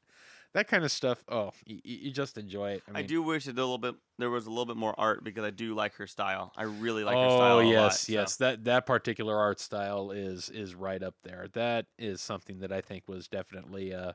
That 0.53 0.67
kind 0.67 0.84
of 0.84 0.91
stuff. 0.91 1.24
Oh, 1.29 1.51
you, 1.65 1.79
you 1.84 2.12
just 2.12 2.38
enjoy 2.38 2.72
it. 2.72 2.84
I, 2.93 3.00
I, 3.00 3.01
do 3.03 3.22
wish 3.22 3.48
it 3.48 3.51
a 3.51 3.53
little 3.53 3.77
bit 3.77 3.96
there 4.17 4.29
was 4.29 4.46
a 4.46 4.50
little 4.50 4.65
bit 4.65 4.77
more 4.77 4.93
art 4.98 5.24
because 5.24 5.43
I 5.43 5.50
do 5.50 5.74
like 5.74 5.96
her 5.96 6.08
style. 6.08 6.51
I 6.58 6.63
really 6.63 7.03
like 7.03 7.15
her 7.15 7.22
oh 7.22 7.38
style. 7.38 7.60
a 7.60 7.65
yes, 7.65 7.81
lot, 7.81 7.93
so- 7.93 8.13
yes. 8.13 8.36
That 8.38 8.63
that 8.65 8.86
particular 8.86 9.38
art 9.38 9.60
style 9.60 10.12
is 10.12 10.50
is 10.50 10.75
right 10.75 11.01
up 11.01 11.15
there. 11.24 11.48
That 11.53 11.86
is 11.98 12.22
something 12.22 12.60
that 12.60 12.72
I 12.72 12.81
think 12.81 13.08
was 13.08 13.27
definitely 13.27 13.93
uh 13.93 14.13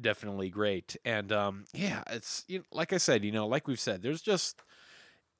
definitely 0.00 0.48
great. 0.48 0.96
And 1.04 1.32
um 1.32 1.64
yeah, 1.74 2.02
it's 2.10 2.44
you 2.48 2.58
know, 2.58 2.64
like 2.72 2.92
I 2.92 2.98
said, 2.98 3.24
you 3.24 3.32
know, 3.32 3.46
like 3.46 3.66
we've 3.66 3.80
said, 3.80 4.02
there's 4.02 4.22
just 4.22 4.62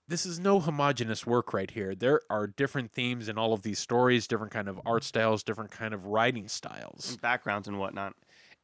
this 0.08 0.24
is 0.24 0.38
no 0.38 0.60
homogenous 0.60 1.26
work 1.26 1.52
right 1.52 1.70
here. 1.70 1.94
There 1.94 2.20
are 2.30 2.46
different 2.46 2.92
themes 2.92 3.28
in 3.28 3.38
all 3.38 3.52
of 3.52 3.62
these 3.62 3.78
stories, 3.78 4.28
different 4.28 4.52
kind 4.52 4.68
of 4.68 4.80
art 4.86 5.02
styles, 5.02 5.42
different 5.42 5.72
kind 5.72 5.92
of 5.92 6.06
writing 6.06 6.46
styles. 6.48 7.10
and 7.10 7.20
backgrounds 7.20 7.66
and 7.66 7.78
whatnot. 7.78 8.14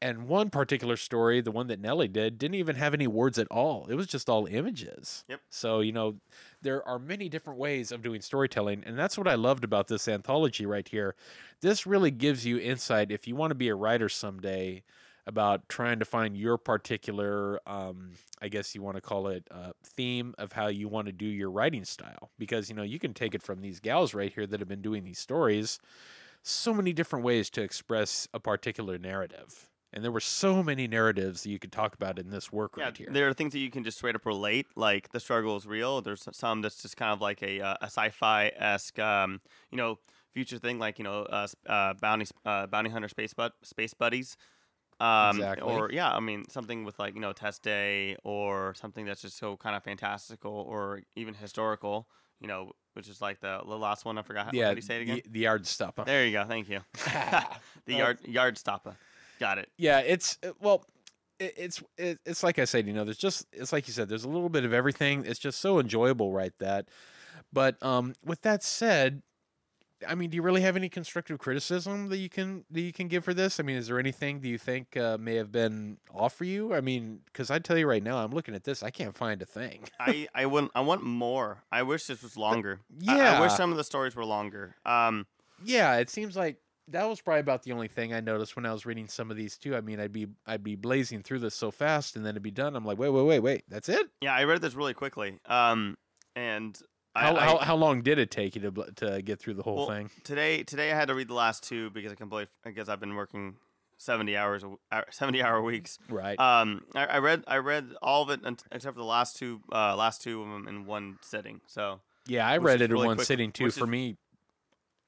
And 0.03 0.27
one 0.27 0.51
particular 0.51 0.97
story, 0.97 1.41
the 1.41 1.53
one 1.53 1.69
that 1.69 1.81
Nellie 1.81 2.09
did, 2.09 2.37
didn't 2.37 2.57
even 2.57 2.75
have 2.75 2.93
any 2.93 3.07
words 3.07 3.39
at 3.39 3.47
all. 3.53 3.87
It 3.89 3.95
was 3.95 4.09
just 4.09 4.29
all 4.29 4.47
images. 4.47 5.25
Yep. 5.29 5.41
So, 5.49 5.79
you 5.79 5.93
know, 5.93 6.17
there 6.61 6.87
are 6.89 6.99
many 6.99 7.29
different 7.29 7.61
ways 7.61 7.93
of 7.93 8.03
doing 8.03 8.21
storytelling. 8.21 8.83
And 8.85 8.99
that's 8.99 9.17
what 9.17 9.29
I 9.29 9.37
loved 9.37 9.63
about 9.63 9.87
this 9.87 10.09
anthology 10.09 10.67
right 10.67 10.89
here. 10.89 11.15
This 11.61 11.87
really 11.87 12.11
gives 12.11 12.45
you 12.45 12.59
insight 12.59 13.13
if 13.13 13.29
you 13.29 13.37
want 13.37 13.53
to 13.53 13.55
be 13.55 13.69
a 13.69 13.77
writer 13.77 14.09
someday 14.09 14.83
about 15.29 15.69
trying 15.69 16.01
to 16.01 16.05
find 16.05 16.37
your 16.37 16.59
particular, 16.59 17.61
um, 17.69 18.11
I 18.41 18.49
guess 18.49 18.75
you 18.75 18.83
want 18.83 18.97
to 18.97 19.01
call 19.01 19.29
it, 19.29 19.47
uh, 19.53 19.71
theme 19.85 20.35
of 20.37 20.51
how 20.51 20.67
you 20.67 20.89
want 20.89 21.07
to 21.07 21.13
do 21.13 21.27
your 21.27 21.53
writing 21.53 21.85
style. 21.85 22.33
Because, 22.41 22.69
you 22.69 22.75
know, 22.75 22.83
you 22.83 22.99
can 22.99 23.15
take 23.15 23.37
it 23.37 23.43
from 23.43 23.61
these 23.61 23.79
gals 23.79 24.15
right 24.15 24.33
here 24.33 24.49
that 24.49 24.59
have 24.59 24.69
been 24.69 24.83
doing 24.83 25.05
these 25.05 25.21
stories 25.21 25.79
so 26.43 26.75
many 26.75 26.93
different 26.93 27.25
ways 27.25 27.51
to 27.51 27.63
express 27.63 28.27
a 28.35 28.41
particular 28.41 28.99
narrative. 28.99 29.69
And 29.93 30.03
there 30.03 30.11
were 30.13 30.21
so 30.21 30.63
many 30.63 30.89
narratives 30.89 31.43
that 31.43 31.51
you 31.51 31.59
could 31.59 31.73
talk 31.73 31.95
about 31.95 32.19
in 32.19 32.31
this 32.31 32.51
work 32.51 32.77
Yeah, 32.77 32.85
right 32.85 32.97
here. 32.97 33.09
there 33.11 33.29
are 33.29 33.35
things 33.35 33.53
that 33.53 33.59
you 33.59 33.71
can 33.71 33.85
just 33.85 33.99
straight 33.99 34.15
up 34.15 34.25
relate, 34.25 34.67
like 34.75 35.11
the 35.13 35.21
struggle 35.21 35.55
is 35.57 35.67
real. 35.67 36.01
There's 36.01 36.27
some 36.33 36.63
that's 36.63 36.81
just 36.81 36.97
kind 36.97 37.13
of 37.13 37.21
like 37.21 37.43
a 37.43 37.61
uh, 37.61 37.77
a 37.83 37.87
sci-fi 37.87 38.53
esque, 38.57 38.99
um, 38.99 39.41
you 39.71 39.77
know, 39.77 39.99
future 40.33 40.59
thing, 40.59 40.79
like 40.79 40.99
you 40.99 41.05
know, 41.05 41.25
uh, 41.25 41.47
uh, 41.67 41.95
bounty 41.95 42.27
uh, 42.47 42.67
bounty 42.69 42.89
hunter 42.89 43.09
space 43.09 43.35
bud 43.35 43.53
space 43.63 43.93
buddies. 43.93 44.37
Um, 44.99 45.37
Exactly. 45.37 45.71
Or 45.71 45.91
yeah, 45.93 46.11
I 46.11 46.21
mean 46.21 46.49
something 46.49 46.85
with 46.85 46.99
like 46.99 47.15
you 47.15 47.21
know 47.21 47.33
test 47.33 47.63
day 47.63 48.17
or 48.25 48.73
something 48.75 49.05
that's 49.05 49.21
just 49.21 49.37
so 49.37 49.57
kind 49.57 49.77
of 49.77 49.83
fantastical 49.83 50.53
or 50.53 51.03
even 51.17 51.35
historical. 51.35 52.09
You 52.41 52.49
know, 52.49 52.73
which 52.95 53.09
is 53.09 53.21
like 53.21 53.41
the, 53.41 53.61
the 53.65 53.77
last 53.79 54.05
one. 54.05 54.19
I 54.19 54.23
forgot. 54.23 54.47
How, 54.47 54.51
yeah, 54.53 54.67
how 54.69 54.73
you 54.73 54.81
say 54.81 54.97
it 54.97 55.03
again? 55.03 55.21
the, 55.25 55.31
the 55.31 55.41
yard 55.41 55.67
stopper. 55.67 56.05
There 56.05 56.25
you 56.25 56.33
go. 56.33 56.45
Thank 56.45 56.69
you. 56.69 56.81
the 57.85 57.95
yard 57.95 58.19
yard 58.27 58.59
stopper. 58.59 58.97
Got 59.43 59.59
it. 59.59 59.69
Yeah, 59.77 59.99
it's 59.99 60.39
uh, 60.47 60.53
well, 60.61 60.85
it, 61.41 61.55
it's 61.57 61.83
it, 61.99 62.21
it's 62.25 62.45
like 62.45 62.61
I 62.61 62.65
said, 62.65 62.87
you 62.87 62.93
know, 62.93 63.03
there's 63.03 63.19
just 63.19 63.45
it's 63.53 63.73
like 63.73 63.89
you 63.89 63.93
said, 63.93 64.09
there's 64.09 64.23
a 64.23 64.29
little 64.29 64.49
bit 64.49 64.65
of 64.65 64.73
everything. 64.73 65.25
It's 65.27 65.41
just 65.41 65.59
so 65.61 65.81
enjoyable, 65.81 66.31
right? 66.33 66.53
That, 66.61 66.87
but 67.53 67.83
um, 67.83 68.13
with 68.25 68.43
that 68.43 68.63
said, 68.63 69.21
I 70.09 70.15
mean, 70.15 70.31
do 70.31 70.37
you 70.37 70.43
really 70.43 70.61
have 70.61 70.77
any 70.77 70.89
constructive 70.89 71.41
criticism 71.41 72.09
that 72.11 72.19
you 72.19 72.29
can 72.29 72.65
that 72.71 72.83
you 72.83 72.93
can 72.93 73.09
give 73.09 73.25
for 73.25 73.35
this? 73.35 73.59
I 73.59 73.65
mean, 73.65 73.75
is 73.75 73.89
there 73.89 73.99
anything 73.99 74.39
do 74.39 74.49
you 74.49 74.59
think 74.59 74.97
uh, 74.97 75.19
may 75.19 75.35
have 75.35 75.51
been 75.51 75.97
off 76.15 76.35
for 76.35 76.45
you? 76.45 76.73
I 76.73 76.81
mean, 76.81 77.19
because 77.27 77.51
I 77.51 77.59
tell 77.59 77.77
you 77.77 77.89
right 77.89 78.05
now, 78.05 78.19
I'm 78.19 78.31
looking 78.31 78.55
at 78.55 78.63
this, 78.63 78.85
I 78.85 78.91
can't 78.91 79.17
find 79.17 79.43
a 79.43 79.47
thing. 79.47 79.89
I 79.99 80.29
I 80.37 80.47
want 80.47 80.71
I 80.77 80.83
want 80.83 81.03
more. 81.03 81.65
I 81.73 81.83
wish 81.83 82.07
this 82.07 82.23
was 82.23 82.37
longer. 82.37 82.79
I- 83.09 83.19
I, 83.19 83.41
wish 83.41 83.55
some 83.55 83.73
of 83.73 83.77
the 83.77 83.83
stories 83.83 84.15
were 84.15 84.25
longer. 84.25 84.77
Um, 84.87 85.27
Yeah, 85.65 85.97
it 85.97 86.11
seems 86.11 86.37
like 86.37 86.59
that 86.89 87.05
was 87.09 87.21
probably 87.21 87.41
about 87.41 87.63
the 87.63 87.73
only 87.73 87.89
thing 87.89 88.13
I 88.13 88.21
noticed 88.21 88.57
when 88.57 88.67
I 88.67 88.73
was 88.73 88.85
reading 88.87 89.07
some 89.09 89.31
of 89.31 89.37
these 89.37 89.57
too. 89.57 89.75
I 89.77 89.81
mean, 89.81 90.01
I'd 90.01 90.13
be 90.13 90.27
I'd 90.47 90.65
be 90.65 90.77
blazing 90.77 91.23
through 91.23 91.39
this 91.41 91.55
so 91.55 91.71
fast, 91.71 92.17
and 92.17 92.25
then 92.25 92.31
it'd 92.33 92.43
be 92.43 92.51
done. 92.51 92.75
I'm 92.77 92.85
like, 92.85 92.99
wait, 92.99 93.11
wait, 93.11 93.25
wait, 93.25 93.41
wait, 93.41 93.65
that's 93.69 93.89
it? 93.89 94.09
yeah, 94.21 94.35
I 94.35 94.45
read 94.45 94.61
this 94.61 94.75
really 94.75 94.95
quickly. 94.95 95.39
Um, 95.47 95.97
and 96.35 96.79
How, 97.15 97.37
I- 97.37 97.45
how, 97.45 97.59
how 97.59 97.77
long 97.77 98.03
did 98.03 98.19
it 98.19 98.31
take 98.31 98.57
you 98.57 98.63
to 98.63 98.93
to 98.97 99.23
get 99.23 99.39
through 99.39 99.55
the 99.55 99.63
whole 99.63 99.77
well, 99.77 99.87
thing? 99.89 100.11
today 100.25 100.63
today 100.65 100.91
I 100.93 100.95
had 100.97 101.09
to 101.09 101.15
read 101.15 101.29
the 101.29 101.35
last 101.35 101.63
two 101.63 101.91
because 101.91 102.11
I 102.13 102.15
can 102.15 102.29
believe 102.29 102.49
because 102.65 102.89
I've 102.89 103.01
been 103.01 103.15
working 103.15 103.57
seventy 103.99 104.37
hours 104.37 104.65
seventy 105.11 105.43
hour 105.43 105.63
weeks. 105.63 105.99
Right. 106.09 106.39
Um, 106.41 106.83
I, 106.95 107.05
I 107.05 107.19
read 107.19 107.45
I 107.47 107.59
read 107.59 107.91
all 108.03 108.23
of 108.23 108.31
it 108.31 108.41
except 108.73 108.95
for 108.95 109.01
the 109.01 109.05
last 109.05 109.37
two 109.37 109.61
uh 109.73 109.95
last 109.95 110.23
two 110.23 110.43
of 110.43 110.49
them 110.49 110.67
in 110.67 110.87
one 110.87 111.19
sitting. 111.21 111.61
So 111.67 112.01
yeah, 112.27 112.47
I 112.49 112.57
read 112.59 112.81
it 112.81 112.87
in 112.87 112.93
really 112.93 113.07
one 113.09 113.17
quick- 113.19 113.27
sitting 113.27 113.53
too. 113.53 113.71
For 113.71 113.85
is- 113.85 113.91
me, 113.91 114.17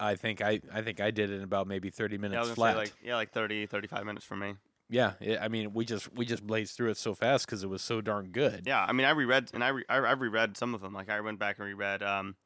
I 0.05 0.17
think 0.17 0.41
I 0.41 0.61
I 0.73 0.83
think 0.83 1.01
I 1.01 1.11
did 1.11 1.31
it 1.31 1.37
in 1.37 1.43
about 1.43 1.67
maybe 1.67 1.91
30 1.91 2.15
yeah, 2.15 2.19
I 2.19 2.21
minutes 2.21 2.41
was 2.41 2.49
gonna 2.49 2.55
flat. 2.57 2.73
say 2.73 2.79
like 2.79 2.93
yeah 3.03 3.17
like 3.17 3.33
30, 3.33 3.67
35 3.67 4.05
minutes 4.05 4.25
for 4.25 4.37
me. 4.37 4.55
yeah, 4.89 5.13
it, 5.21 5.39
I 5.41 5.49
mean, 5.49 5.73
we 5.73 5.85
just 5.85 6.13
we 6.15 6.25
just 6.25 6.47
blazed 6.47 6.77
through 6.77 6.91
it 6.91 6.97
so 6.97 7.15
fast 7.15 7.47
because 7.47 7.63
it 7.63 7.69
was 7.69 7.83
so 7.83 8.01
darn 8.01 8.31
good. 8.31 8.65
Yeah, 8.67 8.85
I 8.85 8.93
mean, 8.93 9.07
I 9.07 9.11
reread 9.11 9.51
and 9.55 9.65
I 9.65 9.69
re- 9.69 9.85
I, 9.89 9.97
I 9.97 10.13
reread 10.13 10.57
some 10.57 10.75
of 10.75 10.81
them. 10.81 10.93
Like 10.93 11.11
I 11.11 11.21
went 11.21 11.39
back 11.39 11.59
and 11.59 11.67
reread. 11.67 12.03
Um, 12.03 12.37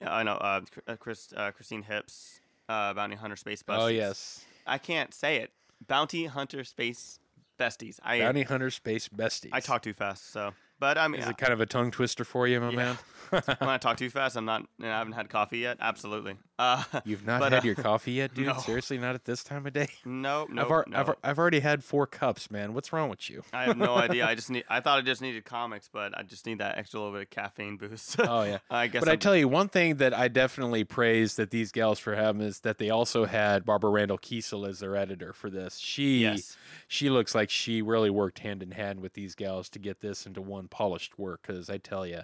I 0.00 0.22
know 0.22 0.34
uh, 0.34 0.62
uh, 0.86 0.96
Chris 0.96 1.32
uh, 1.36 1.50
Christine 1.50 1.82
Hips, 1.82 2.40
uh, 2.68 2.94
Bounty 2.94 3.16
Hunter 3.16 3.36
Space 3.36 3.62
Besties. 3.62 3.82
Oh 3.82 3.86
yes, 3.88 4.44
I 4.66 4.78
can't 4.78 5.12
say 5.12 5.38
it. 5.38 5.50
Bounty 5.86 6.26
Hunter 6.26 6.64
Space 6.64 7.18
Besties. 7.58 7.98
I 8.02 8.20
Bounty 8.20 8.44
Hunter 8.44 8.70
Space 8.70 9.08
Besties. 9.08 9.50
I 9.52 9.60
talk 9.60 9.82
too 9.82 9.92
fast, 9.92 10.32
so. 10.32 10.52
But 10.80 10.98
I 10.98 11.06
mean, 11.08 11.20
Is 11.20 11.28
it 11.28 11.36
kind 11.38 11.52
of 11.52 11.60
a 11.60 11.66
tongue 11.66 11.90
twister 11.90 12.24
for 12.24 12.48
you, 12.48 12.60
my 12.60 12.70
Yeah. 12.70 12.76
man? 12.76 12.98
when 13.30 13.68
I 13.70 13.78
talk 13.78 13.96
too 13.98 14.10
fast, 14.10 14.34
I'm 14.36 14.44
not. 14.44 14.64
and 14.80 14.88
I 14.88 14.98
haven't 14.98 15.12
had 15.12 15.28
coffee 15.28 15.58
yet. 15.58 15.76
Absolutely. 15.80 16.36
Uh, 16.58 16.82
You've 17.04 17.24
not 17.24 17.40
But, 17.40 17.52
had 17.52 17.62
uh, 17.62 17.66
your 17.66 17.74
coffee 17.76 18.12
yet, 18.12 18.34
dude? 18.34 18.46
no. 18.46 18.56
Seriously, 18.58 18.98
not 18.98 19.14
at 19.14 19.24
this 19.24 19.44
time 19.44 19.66
of 19.66 19.72
day? 19.72 19.86
no, 20.04 20.46
no, 20.50 20.62
I've, 20.62 20.70
ar- 20.70 20.84
no. 20.88 20.98
I've, 20.98 21.10
I've 21.22 21.38
already 21.38 21.60
had 21.60 21.84
four 21.84 22.06
cups, 22.08 22.50
man. 22.50 22.74
What's 22.74 22.92
wrong 22.92 23.08
with 23.08 23.30
you? 23.30 23.42
I 23.52 23.64
have 23.64 23.76
no 23.78 23.94
idea. 23.94 24.26
I 24.26 24.34
just 24.34 24.50
need. 24.50 24.64
I 24.68 24.80
thought 24.80 24.98
I 24.98 25.02
just 25.02 25.22
needed 25.22 25.44
comics, 25.44 25.88
but 25.92 26.16
I 26.18 26.22
just 26.22 26.44
need 26.44 26.58
that 26.58 26.76
extra 26.76 26.98
little 27.00 27.12
bit 27.14 27.22
of 27.22 27.30
caffeine 27.30 27.76
boost. 27.76 28.16
Oh, 28.18 28.42
yeah. 28.42 28.58
I 28.68 28.88
guess. 28.88 29.00
But 29.00 29.08
I 29.08 29.12
I'm- 29.12 29.20
tell 29.20 29.36
you, 29.36 29.46
one 29.48 29.68
thing 29.68 29.96
that 29.96 30.12
I 30.12 30.26
definitely 30.28 30.82
praise 30.84 31.36
that 31.36 31.50
these 31.50 31.70
gals 31.72 31.98
for 32.00 32.14
having 32.16 32.42
is 32.42 32.60
that 32.60 32.78
they 32.78 32.90
also 32.90 33.26
had 33.26 33.64
Barbara 33.64 33.90
Randall 33.90 34.18
Kesel 34.18 34.68
as 34.68 34.80
their 34.80 34.96
editor 34.96 35.32
for 35.32 35.50
this. 35.50 35.78
She 35.78 36.22
Yes. 36.22 36.56
she 36.88 37.08
looks 37.10 37.34
like 37.34 37.48
she 37.48 37.80
really 37.80 38.10
worked 38.10 38.40
hand 38.40 38.62
in 38.62 38.72
hand 38.72 39.00
with 39.00 39.12
these 39.14 39.34
gals 39.36 39.68
to 39.70 39.78
get 39.78 40.00
this 40.00 40.26
into 40.26 40.42
one 40.42 40.66
polished 40.70 41.18
work. 41.18 41.42
Because 41.46 41.68
I 41.68 41.78
tell 41.78 42.06
you, 42.06 42.22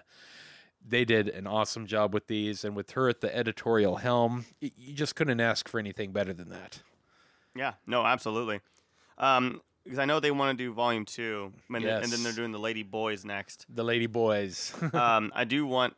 they 0.86 1.04
did 1.04 1.28
an 1.28 1.46
awesome 1.46 1.86
job 1.86 2.14
with 2.14 2.26
these, 2.26 2.64
and 2.64 2.76
with 2.76 2.92
her 2.92 3.08
at 3.08 3.20
the 3.20 3.34
editorial 3.34 3.96
helm, 3.96 4.46
you 4.60 4.94
just 4.94 5.14
couldn't 5.14 5.40
ask 5.40 5.68
for 5.68 5.78
anything 5.78 6.12
better 6.12 6.32
than 6.32 6.48
that. 6.50 6.80
Yeah, 7.54 7.74
no, 7.86 8.04
absolutely. 8.04 8.60
Um, 9.18 9.60
because 9.84 9.98
I 10.00 10.04
know 10.04 10.18
they 10.18 10.32
want 10.32 10.58
to 10.58 10.64
do 10.64 10.72
volume 10.72 11.04
two, 11.04 11.52
and, 11.72 11.84
then, 11.84 12.02
and 12.02 12.12
then 12.12 12.22
they're 12.24 12.32
doing 12.32 12.50
the 12.50 12.58
Lady 12.58 12.82
Boys 12.82 13.24
next. 13.24 13.66
The 13.68 13.84
Lady 13.84 14.06
Boys. 14.06 14.74
um, 14.92 15.30
I 15.34 15.44
do 15.44 15.64
want, 15.64 15.94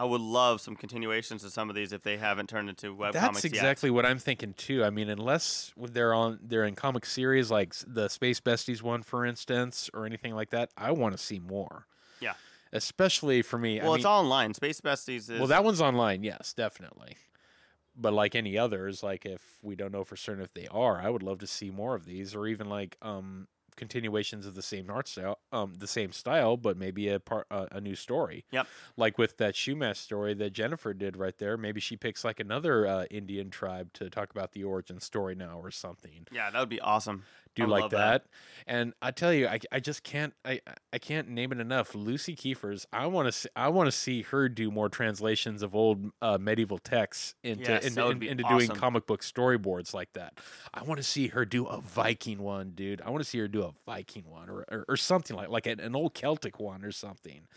I 0.00 0.04
would 0.04 0.22
love 0.22 0.62
some 0.62 0.76
continuations 0.76 1.44
of 1.44 1.52
some 1.52 1.68
of 1.68 1.76
these 1.76 1.92
if 1.92 2.02
they 2.02 2.16
haven't 2.16 2.48
turned 2.48 2.70
into 2.70 2.94
web 2.94 3.12
That's 3.12 3.44
exactly 3.44 3.90
what 3.90 4.06
I'm 4.06 4.18
thinking 4.18 4.54
too. 4.54 4.82
I 4.82 4.88
mean, 4.88 5.10
unless 5.10 5.74
they're 5.76 6.14
on 6.14 6.38
they're 6.42 6.64
in 6.64 6.74
comic 6.74 7.04
series 7.04 7.50
like 7.50 7.74
the 7.86 8.08
Space 8.08 8.40
Besties 8.40 8.80
one, 8.80 9.02
for 9.02 9.26
instance, 9.26 9.90
or 9.92 10.06
anything 10.06 10.34
like 10.34 10.48
that, 10.50 10.70
I 10.74 10.92
want 10.92 11.14
to 11.14 11.22
see 11.22 11.38
more. 11.38 11.86
Yeah. 12.18 12.32
Especially 12.72 13.42
for 13.42 13.58
me. 13.58 13.78
Well, 13.78 13.92
I 13.92 13.96
it's 13.96 14.04
mean, 14.04 14.10
all 14.10 14.20
online. 14.20 14.54
Space 14.54 14.80
Besties 14.80 15.28
is. 15.28 15.38
well, 15.38 15.48
that 15.48 15.64
one's 15.64 15.82
online, 15.82 16.22
yes, 16.22 16.54
definitely. 16.54 17.18
But 17.94 18.14
like 18.14 18.34
any 18.34 18.56
others, 18.56 19.02
like 19.02 19.26
if 19.26 19.42
we 19.60 19.76
don't 19.76 19.92
know 19.92 20.04
for 20.04 20.16
certain 20.16 20.42
if 20.42 20.54
they 20.54 20.66
are, 20.68 20.98
I 20.98 21.10
would 21.10 21.22
love 21.22 21.40
to 21.40 21.46
see 21.46 21.70
more 21.70 21.94
of 21.94 22.06
these, 22.06 22.34
or 22.34 22.46
even 22.46 22.70
like 22.70 22.96
um 23.02 23.48
continuations 23.76 24.46
of 24.46 24.54
the 24.54 24.62
same 24.62 24.90
art 24.90 25.08
style, 25.08 25.38
um 25.52 25.74
the 25.78 25.86
same 25.86 26.12
style, 26.12 26.56
but 26.56 26.76
maybe 26.76 27.08
a 27.08 27.20
part 27.20 27.46
uh, 27.50 27.66
a 27.72 27.80
new 27.80 27.94
story. 27.94 28.44
Yep. 28.50 28.66
Like 28.96 29.18
with 29.18 29.36
that 29.38 29.54
Chumash 29.54 29.96
story 29.96 30.34
that 30.34 30.52
Jennifer 30.52 30.94
did 30.94 31.16
right 31.16 31.36
there, 31.38 31.56
maybe 31.56 31.80
she 31.80 31.96
picks 31.96 32.24
like 32.24 32.40
another 32.40 32.86
uh, 32.86 33.04
Indian 33.10 33.50
tribe 33.50 33.92
to 33.94 34.10
talk 34.10 34.30
about 34.30 34.52
the 34.52 34.64
origin 34.64 35.00
story 35.00 35.34
now 35.34 35.58
or 35.58 35.70
something. 35.70 36.26
Yeah, 36.30 36.50
that 36.50 36.58
would 36.58 36.68
be 36.68 36.80
awesome. 36.80 37.24
Do 37.56 37.64
I 37.64 37.66
like 37.66 37.90
that? 37.90 37.96
that. 37.96 38.24
And 38.66 38.92
I 39.02 39.10
tell 39.10 39.32
you, 39.32 39.48
I, 39.48 39.58
I 39.72 39.80
just 39.80 40.02
can't 40.02 40.32
I 40.44 40.60
I 40.92 40.98
can't 40.98 41.28
name 41.28 41.52
it 41.52 41.60
enough. 41.60 41.94
Lucy 41.94 42.36
Kiefers, 42.36 42.86
I 42.92 43.06
want 43.06 43.26
to 43.26 43.32
see 43.32 43.48
I 43.56 43.68
want 43.68 43.88
to 43.88 43.92
see 43.92 44.22
her 44.22 44.48
do 44.48 44.70
more 44.70 44.88
translations 44.88 45.62
of 45.62 45.74
old 45.74 46.10
uh, 46.22 46.38
medieval 46.40 46.78
texts 46.78 47.34
into 47.42 47.72
Yes, 47.72 47.86
into, 47.86 48.08
in- 48.08 48.22
into 48.22 48.44
doing 48.44 48.68
comic 48.68 49.06
book 49.06 49.22
storyboards 49.22 49.92
like 49.92 50.12
that. 50.12 50.38
I 50.72 50.82
want 50.82 50.98
to 50.98 51.04
see 51.04 51.28
her 51.28 51.44
do 51.44 51.66
a 51.66 51.80
Viking 51.80 52.38
one, 52.38 52.72
dude. 52.74 53.02
I 53.02 53.10
want 53.10 53.24
to 53.24 53.28
see 53.28 53.38
her 53.38 53.48
do 53.48 53.62
a 53.62 53.72
Viking 53.86 54.24
one 54.28 54.48
or 54.48 54.64
or, 54.70 54.84
or 54.88 54.96
something 54.96 55.36
like 55.36 55.48
like 55.48 55.66
an, 55.66 55.80
an 55.80 55.96
old 55.96 56.14
Celtic 56.14 56.60
one 56.60 56.84
or 56.84 56.92
something. 56.92 57.48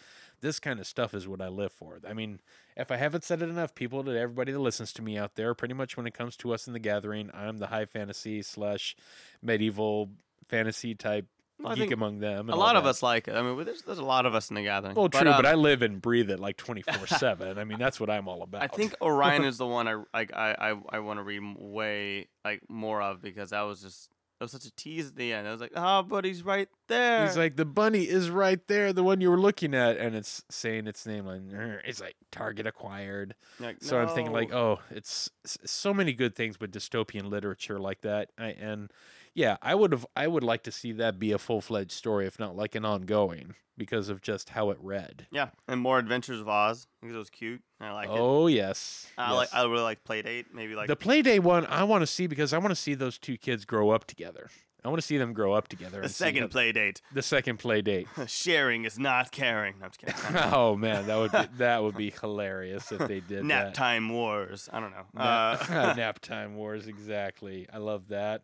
This 0.43 0.59
kind 0.59 0.79
of 0.79 0.85
stuff 0.85 1.13
is 1.13 1.25
what 1.25 1.41
I 1.41 1.47
live 1.47 1.71
for. 1.71 1.99
I 2.07 2.13
mean, 2.13 2.41
if 2.75 2.91
I 2.91 2.97
haven't 2.97 3.23
said 3.23 3.41
it 3.41 3.47
enough, 3.49 3.73
people, 3.73 4.03
to 4.03 4.11
everybody 4.19 4.51
that 4.51 4.59
listens 4.59 4.91
to 4.93 5.01
me 5.01 5.17
out 5.17 5.35
there, 5.35 5.53
pretty 5.53 5.73
much 5.73 5.95
when 5.95 6.05
it 6.05 6.13
comes 6.13 6.35
to 6.37 6.53
us 6.53 6.67
in 6.67 6.73
the 6.73 6.79
gathering, 6.79 7.31
I'm 7.33 7.57
the 7.59 7.67
high 7.67 7.85
fantasy 7.85 8.41
slash 8.41 8.95
medieval 9.41 10.09
fantasy 10.49 10.95
type 10.95 11.27
Well, 11.61 11.75
geek 11.77 11.91
among 11.91 12.19
them. 12.19 12.49
A 12.49 12.55
lot 12.55 12.75
of 12.75 12.83
that. 12.83 12.89
us 12.89 13.01
like 13.01 13.29
it. 13.29 13.35
I 13.35 13.41
mean, 13.41 13.63
there's, 13.63 13.83
there's 13.83 13.99
a 13.99 14.03
lot 14.03 14.25
of 14.25 14.35
us 14.35 14.49
in 14.49 14.55
the 14.55 14.63
gathering. 14.63 14.95
Well, 14.95 15.07
true, 15.07 15.23
but 15.23 15.45
um, 15.45 15.51
I 15.51 15.55
live 15.55 15.81
and 15.81 16.01
breathe 16.01 16.29
it 16.29 16.41
like 16.41 16.57
24 16.57 17.07
7. 17.07 17.57
I 17.57 17.63
mean, 17.63 17.79
that's 17.79 17.99
what 18.01 18.09
I'm 18.09 18.27
all 18.27 18.43
about. 18.43 18.63
I 18.63 18.67
think 18.67 18.95
Orion 19.01 19.45
is 19.45 19.57
the 19.57 19.65
one 19.65 19.87
I 19.87 20.03
like. 20.13 20.33
I 20.33 20.55
I, 20.59 20.97
I 20.97 20.99
want 20.99 21.19
to 21.19 21.23
read 21.23 21.41
way 21.57 22.27
like 22.43 22.69
more 22.69 23.01
of 23.01 23.21
because 23.21 23.51
that 23.51 23.61
was 23.61 23.81
just 23.81 24.09
was 24.43 24.51
such 24.51 24.65
a 24.65 24.71
tease 24.75 25.07
at 25.07 25.15
the 25.15 25.33
end. 25.33 25.47
I 25.47 25.51
was 25.51 25.59
like, 25.61 25.71
oh, 25.75 26.03
but 26.03 26.23
he's 26.25 26.43
right 26.43 26.69
there. 26.87 27.25
He's 27.25 27.35
like, 27.37 27.55
the 27.55 27.65
bunny 27.65 28.03
is 28.03 28.29
right 28.29 28.59
there, 28.67 28.93
the 28.93 29.03
one 29.03 29.19
you 29.21 29.29
were 29.29 29.39
looking 29.39 29.73
at, 29.73 29.97
and 29.97 30.15
it's 30.15 30.43
saying 30.49 30.85
its 30.87 31.05
name. 31.05 31.25
Like, 31.25 31.41
it's 31.85 31.99
like 31.99 32.15
target 32.31 32.67
acquired. 32.67 33.35
Like, 33.59 33.77
So 33.81 33.97
I'm 33.99 34.07
thinking 34.09 34.33
like, 34.33 34.53
oh, 34.53 34.79
it's 34.91 35.29
s- 35.45 35.57
so 35.65 35.93
many 35.93 36.13
good 36.13 36.35
things 36.35 36.59
with 36.59 36.71
dystopian 36.71 37.29
literature 37.29 37.79
like 37.79 38.01
that. 38.01 38.29
I, 38.37 38.47
and 38.49 38.91
yeah, 39.33 39.57
I 39.61 39.73
would 39.75 39.91
have, 39.91 40.05
I 40.15 40.27
would 40.27 40.43
like 40.43 40.63
to 40.63 40.71
see 40.71 40.91
that 40.93 41.17
be 41.19 41.31
a 41.31 41.37
full 41.39 41.61
fledged 41.61 41.91
story, 41.91 42.27
if 42.27 42.37
not 42.39 42.55
like 42.55 42.75
an 42.75 42.85
ongoing, 42.85 43.55
because 43.77 44.09
of 44.09 44.21
just 44.21 44.49
how 44.49 44.69
it 44.69 44.77
read. 44.81 45.27
yeah, 45.31 45.49
and 45.67 45.79
more 45.81 45.99
Adventures 45.99 46.39
of 46.39 46.47
Oz 46.47 46.87
because 47.01 47.15
it 47.15 47.19
was 47.19 47.29
cute. 47.29 47.61
I 47.79 47.91
like 47.91 48.09
it. 48.09 48.15
oh 48.17 48.47
yes, 48.47 49.07
I 49.17 49.33
like. 49.33 49.49
I 49.53 49.63
really 49.63 49.81
like 49.81 50.03
Playdate. 50.03 50.45
Maybe 50.53 50.75
like 50.75 50.87
the 50.87 50.95
Playdate 50.95 51.39
one. 51.41 51.65
I 51.67 51.83
want 51.83 52.01
to 52.01 52.07
see 52.07 52.27
because 52.27 52.53
I 52.53 52.57
want 52.57 52.69
to 52.71 52.75
see 52.75 52.93
those 52.93 53.17
two 53.17 53.37
kids 53.37 53.65
grow 53.65 53.89
up 53.89 54.05
together. 54.05 54.49
I 54.85 54.89
want 54.89 54.99
to 55.01 55.07
see 55.07 55.17
them 55.17 55.31
grow 55.31 55.53
up 55.53 55.69
together. 55.69 56.01
the 56.01 56.09
second 56.09 56.49
Playdate. 56.49 56.99
the 57.13 57.21
second 57.21 57.55
play 57.57 57.81
date. 57.81 58.05
Sharing 58.27 58.83
is 58.83 58.99
not 58.99 59.31
caring. 59.31 59.75
No, 59.79 59.85
I'm 59.85 59.91
just 59.91 59.99
kidding. 60.01 60.41
oh 60.53 60.75
man, 60.75 61.07
that 61.07 61.15
would 61.15 61.31
be, 61.31 61.57
that 61.57 61.81
would 61.83 61.95
be 61.95 62.11
hilarious 62.19 62.91
if 62.91 62.99
they 63.07 63.21
did 63.21 63.45
Nap 63.45 63.67
that. 63.67 63.73
time 63.75 64.09
wars. 64.09 64.67
I 64.73 64.81
don't 64.81 64.91
know. 64.91 65.05
Nap, 65.13 65.69
Uh, 65.71 65.93
nap 65.97 66.19
time 66.19 66.55
wars, 66.55 66.87
exactly. 66.87 67.65
I 67.71 67.77
love 67.77 68.09
that. 68.09 68.41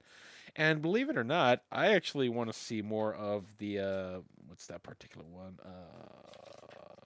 And 0.60 0.82
believe 0.82 1.10
it 1.10 1.18
or 1.18 1.24
not, 1.24 1.62
I 1.72 1.94
actually 1.94 2.28
want 2.28 2.52
to 2.52 2.60
see 2.60 2.82
more 2.82 3.16
of 3.16 3.46
the 3.60 3.80
uh, 3.80 4.20
what's 4.48 4.68
that 4.68 4.84
particular 4.84 5.26
one? 5.26 5.58
Uh, 5.64 5.70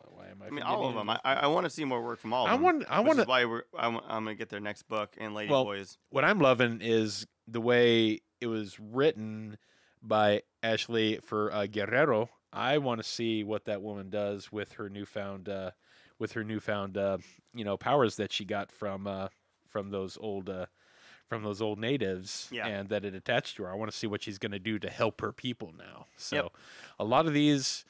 why 0.10 0.26
am 0.26 0.42
I? 0.42 0.48
I 0.48 0.50
mean, 0.50 0.64
all 0.64 0.88
of 0.88 0.96
them. 0.96 1.08
I, 1.08 1.20
I 1.24 1.48
want 1.48 1.66
to 1.66 1.70
see 1.70 1.86
more 1.86 2.04
work 2.04 2.20
from 2.20 2.34
all 2.34 2.46
of 2.48 2.52
I 2.52 2.56
them. 2.56 2.64
want. 2.64 2.86
I 2.90 3.02
want 3.02 3.20
to. 3.20 3.26
why 3.26 3.46
we're. 3.46 3.62
I'm, 3.78 3.98
I'm 4.08 4.24
gonna 4.24 4.34
get 4.34 4.50
their 4.50 4.60
next 4.60 4.90
book 4.90 5.14
and 5.20 5.36
Lady 5.36 5.52
Well, 5.52 5.66
Boys. 5.66 6.00
What 6.10 6.26
I'm 6.26 6.40
loving 6.40 6.80
is 6.82 7.28
the 7.48 7.62
way 7.62 8.22
it 8.42 8.48
was 8.48 8.80
written 8.80 9.60
by 10.02 10.42
Ashley 10.64 11.20
for 11.24 11.54
uh, 11.54 11.68
Guerrero. 11.68 12.30
I 12.52 12.80
want 12.80 13.04
to 13.04 13.08
see 13.08 13.44
what 13.44 13.66
that 13.66 13.84
woman 13.84 14.10
does 14.10 14.52
with 14.52 14.72
her 14.74 14.90
newfound, 14.90 15.48
uh, 15.48 15.72
with 16.18 16.32
her 16.32 16.44
newfound, 16.44 16.98
uh, 16.98 17.20
you 17.54 17.66
know, 17.66 17.78
powers 17.78 18.16
that 18.16 18.32
she 18.32 18.46
got 18.46 18.72
from 18.72 19.06
uh, 19.06 19.28
from 19.70 19.92
those 19.92 20.18
old. 20.20 20.50
From 21.30 21.44
those 21.44 21.62
old 21.62 21.80
natives 21.80 22.48
Yeah. 22.52 22.68
and 22.68 22.90
that 22.90 23.04
it 23.06 23.16
attached 23.16 23.56
to 23.58 23.64
her. 23.64 23.72
I 23.72 23.76
want 23.76 23.92
to 23.92 23.98
see 23.98 24.06
what 24.08 24.22
she's 24.22 24.38
going 24.38 24.52
to 24.52 24.60
do 24.60 24.78
to 24.80 24.90
help 24.90 25.22
her 25.22 25.32
people 25.32 25.74
now. 25.78 26.06
So 26.18 26.36
Yep. 26.36 26.52
a 27.00 27.04
lot 27.06 27.26
of 27.26 27.34
these 27.34 27.86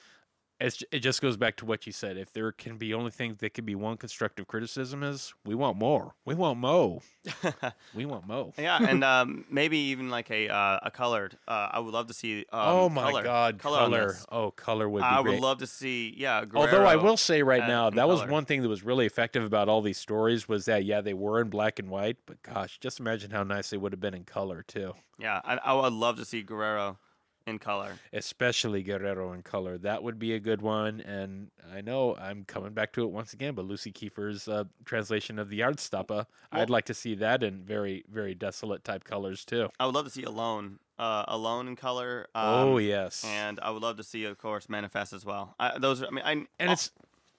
it's, 0.63 0.83
it 0.91 0.99
just 0.99 1.21
goes 1.21 1.35
back 1.35 1.57
to 1.57 1.65
what 1.65 1.85
you 1.85 1.91
said. 1.91 2.17
If 2.17 2.31
there 2.31 2.51
can 2.53 2.77
be 2.77 2.93
only 2.93 3.11
thing 3.11 3.35
that 3.39 3.53
can 3.53 3.65
be 3.65 3.75
one 3.75 3.97
constructive 3.97 4.47
criticism 4.47 5.03
is 5.03 5.33
we 5.45 5.55
want 5.55 5.77
more. 5.77 6.15
We 6.25 6.35
want 6.35 6.59
mo. 6.59 7.01
We 7.93 8.05
want 8.05 8.27
mo. 8.27 8.53
yeah, 8.57 8.79
and 8.81 9.03
um, 9.03 9.45
maybe 9.49 9.77
even 9.77 10.09
like 10.09 10.31
a 10.31 10.49
uh, 10.49 10.79
a 10.83 10.91
colored. 10.91 11.37
Uh, 11.47 11.69
I 11.71 11.79
would 11.79 11.93
love 11.93 12.07
to 12.07 12.13
see. 12.13 12.39
Um, 12.51 12.61
oh 12.61 12.89
my 12.89 13.11
color, 13.11 13.23
god, 13.23 13.59
color. 13.59 13.77
color. 13.77 14.15
Oh, 14.31 14.51
color 14.51 14.89
would 14.89 15.01
be 15.01 15.05
I 15.05 15.21
great. 15.21 15.33
would 15.33 15.41
love 15.41 15.59
to 15.59 15.67
see. 15.67 16.13
Yeah. 16.17 16.45
Although 16.53 16.85
I 16.85 16.95
will 16.95 17.17
say 17.17 17.43
right 17.43 17.67
now, 17.67 17.89
that 17.89 18.07
was 18.07 18.21
color. 18.21 18.31
one 18.31 18.45
thing 18.45 18.61
that 18.61 18.69
was 18.69 18.83
really 18.83 19.05
effective 19.05 19.43
about 19.43 19.69
all 19.69 19.81
these 19.81 19.97
stories 19.97 20.47
was 20.47 20.65
that 20.65 20.85
yeah, 20.85 21.01
they 21.01 21.13
were 21.13 21.41
in 21.41 21.49
black 21.49 21.79
and 21.79 21.89
white, 21.89 22.17
but 22.25 22.41
gosh, 22.41 22.79
just 22.79 22.99
imagine 22.99 23.31
how 23.31 23.43
nice 23.43 23.69
they 23.69 23.77
would 23.77 23.91
have 23.91 24.01
been 24.01 24.13
in 24.13 24.23
color 24.23 24.63
too. 24.63 24.93
Yeah, 25.19 25.41
I, 25.43 25.57
I 25.57 25.73
would 25.73 25.93
love 25.93 26.17
to 26.17 26.25
see 26.25 26.41
Guerrero 26.41 26.97
in 27.45 27.59
color. 27.59 27.93
especially 28.13 28.83
Guerrero 28.83 29.33
in 29.33 29.41
color. 29.43 29.77
That 29.77 30.03
would 30.03 30.19
be 30.19 30.33
a 30.33 30.39
good 30.39 30.61
one. 30.61 31.01
And 31.01 31.49
I 31.73 31.81
know 31.81 32.15
I'm 32.15 32.45
coming 32.45 32.73
back 32.73 32.93
to 32.93 33.03
it 33.03 33.11
once 33.11 33.33
again, 33.33 33.53
but 33.53 33.65
Lucy 33.65 33.91
Kiefer's 33.91 34.47
uh, 34.47 34.63
translation 34.85 35.39
of 35.39 35.49
the 35.49 35.59
Yardstopper, 35.59 36.09
Well- 36.09 36.25
I'd 36.51 36.69
like 36.69 36.85
to 36.85 36.93
see 36.93 37.15
that 37.15 37.43
in 37.43 37.63
very, 37.63 38.03
very 38.11 38.33
desolate 38.35 38.83
type 38.83 39.03
colors 39.03 39.43
too. 39.45 39.69
I 39.79 39.85
would 39.85 39.95
love 39.95 40.05
to 40.05 40.11
see 40.11 40.23
Alone. 40.23 40.79
Uh, 40.99 41.25
Alone 41.27 41.67
in 41.67 41.75
color. 41.75 42.27
Um, 42.35 42.43
oh 42.45 42.77
yes, 42.77 43.25
And 43.25 43.59
I 43.61 43.71
would 43.71 43.81
love 43.81 43.97
to 43.97 44.03
see, 44.03 44.25
of 44.25 44.37
course, 44.37 44.69
Manifest 44.69 45.11
as 45.11 45.25
well. 45.25 45.55
I, 45.59 45.79
those 45.79 46.03
are. 46.03 46.07
I 46.07 46.09
mean, 46.11 46.23
I. 46.23 46.31
and 46.59 46.71
it's 46.71 46.91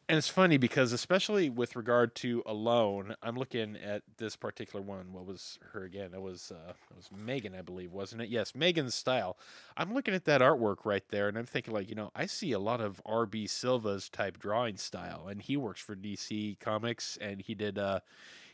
and 0.08 0.18
it's 0.18 0.28
funny 0.28 0.56
because 0.58 0.92
especially 0.92 1.48
with 1.48 1.76
regard 1.76 2.14
to 2.16 2.42
Alone, 2.46 3.14
I'm 3.22 3.36
looking 3.36 3.76
at 3.76 4.02
this 4.18 4.36
particular 4.36 4.84
one. 4.84 5.12
What 5.12 5.24
was 5.26 5.58
her 5.72 5.84
again? 5.84 6.10
It 6.14 6.20
was 6.20 6.52
uh, 6.54 6.72
it 6.90 6.96
was 6.96 7.10
Megan, 7.16 7.54
I 7.54 7.62
believe, 7.62 7.92
wasn't 7.92 8.22
it? 8.22 8.28
Yes, 8.28 8.54
Megan's 8.54 8.94
style. 8.94 9.38
I'm 9.76 9.94
looking 9.94 10.14
at 10.14 10.24
that 10.26 10.40
artwork 10.40 10.84
right 10.84 11.02
there, 11.08 11.28
and 11.28 11.38
I'm 11.38 11.46
thinking 11.46 11.72
like, 11.72 11.88
you 11.88 11.94
know, 11.94 12.10
I 12.14 12.26
see 12.26 12.52
a 12.52 12.58
lot 12.58 12.80
of 12.80 13.00
R.B. 13.06 13.46
Silva's 13.46 14.08
type 14.08 14.38
drawing 14.38 14.76
style, 14.76 15.26
and 15.28 15.40
he 15.40 15.56
works 15.56 15.80
for 15.80 15.96
DC 15.96 16.58
Comics, 16.60 17.16
and 17.20 17.40
he 17.40 17.54
did 17.54 17.78
uh, 17.78 18.00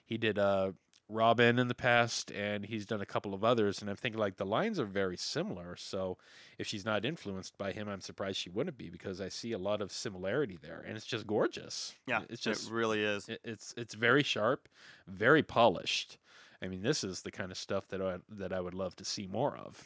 he 0.04 0.18
did 0.18 0.38
uh. 0.38 0.72
Robin 1.10 1.58
in 1.58 1.68
the 1.68 1.74
past, 1.74 2.30
and 2.30 2.64
he's 2.64 2.86
done 2.86 3.00
a 3.00 3.06
couple 3.06 3.34
of 3.34 3.42
others, 3.44 3.80
and 3.80 3.90
I'm 3.90 3.96
thinking 3.96 4.18
like 4.20 4.36
the 4.36 4.46
lines 4.46 4.78
are 4.78 4.84
very 4.84 5.16
similar. 5.16 5.74
So 5.76 6.16
if 6.58 6.66
she's 6.66 6.84
not 6.84 7.04
influenced 7.04 7.58
by 7.58 7.72
him, 7.72 7.88
I'm 7.88 8.00
surprised 8.00 8.38
she 8.38 8.48
wouldn't 8.50 8.78
be 8.78 8.88
because 8.90 9.20
I 9.20 9.28
see 9.28 9.52
a 9.52 9.58
lot 9.58 9.80
of 9.82 9.92
similarity 9.92 10.58
there, 10.62 10.84
and 10.86 10.96
it's 10.96 11.06
just 11.06 11.26
gorgeous. 11.26 11.94
yeah, 12.06 12.20
it's 12.30 12.40
just 12.42 12.68
it 12.68 12.72
really 12.72 13.02
is. 13.02 13.28
it- 13.28 13.40
it's 13.44 13.74
it's 13.76 13.94
very 13.94 14.22
sharp, 14.22 14.68
very 15.08 15.42
polished. 15.42 16.18
I 16.62 16.68
mean, 16.68 16.82
this 16.82 17.02
is 17.04 17.22
the 17.22 17.30
kind 17.30 17.50
of 17.50 17.58
stuff 17.58 17.88
that 17.88 18.00
I 18.00 18.18
that 18.28 18.52
I 18.52 18.60
would 18.60 18.74
love 18.74 18.94
to 18.96 19.04
see 19.04 19.26
more 19.26 19.56
of. 19.56 19.82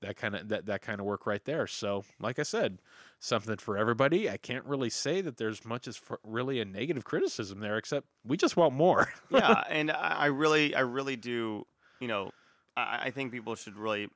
That 0.00 0.16
kind 0.16 0.36
of 0.36 0.48
that 0.48 0.66
that 0.66 0.82
kind 0.82 1.00
of 1.00 1.06
work 1.06 1.26
right 1.26 1.44
there. 1.44 1.66
So, 1.66 2.04
like 2.20 2.38
I 2.38 2.44
said, 2.44 2.78
something 3.18 3.56
for 3.56 3.76
everybody. 3.76 4.30
I 4.30 4.36
can't 4.36 4.64
really 4.64 4.90
say 4.90 5.20
that 5.20 5.36
there's 5.36 5.64
much 5.64 5.88
as 5.88 6.00
really 6.22 6.60
a 6.60 6.64
negative 6.64 7.04
criticism 7.04 7.60
there, 7.60 7.76
except 7.78 8.06
we 8.24 8.36
just 8.36 8.56
want 8.56 8.74
more. 8.74 9.12
yeah, 9.30 9.64
and 9.68 9.90
I 9.90 10.26
really, 10.26 10.74
I 10.74 10.80
really 10.80 11.16
do. 11.16 11.66
You 12.00 12.08
know, 12.08 12.30
I, 12.76 13.06
I 13.06 13.10
think 13.10 13.32
people 13.32 13.56
should 13.56 13.76
really 13.76 14.08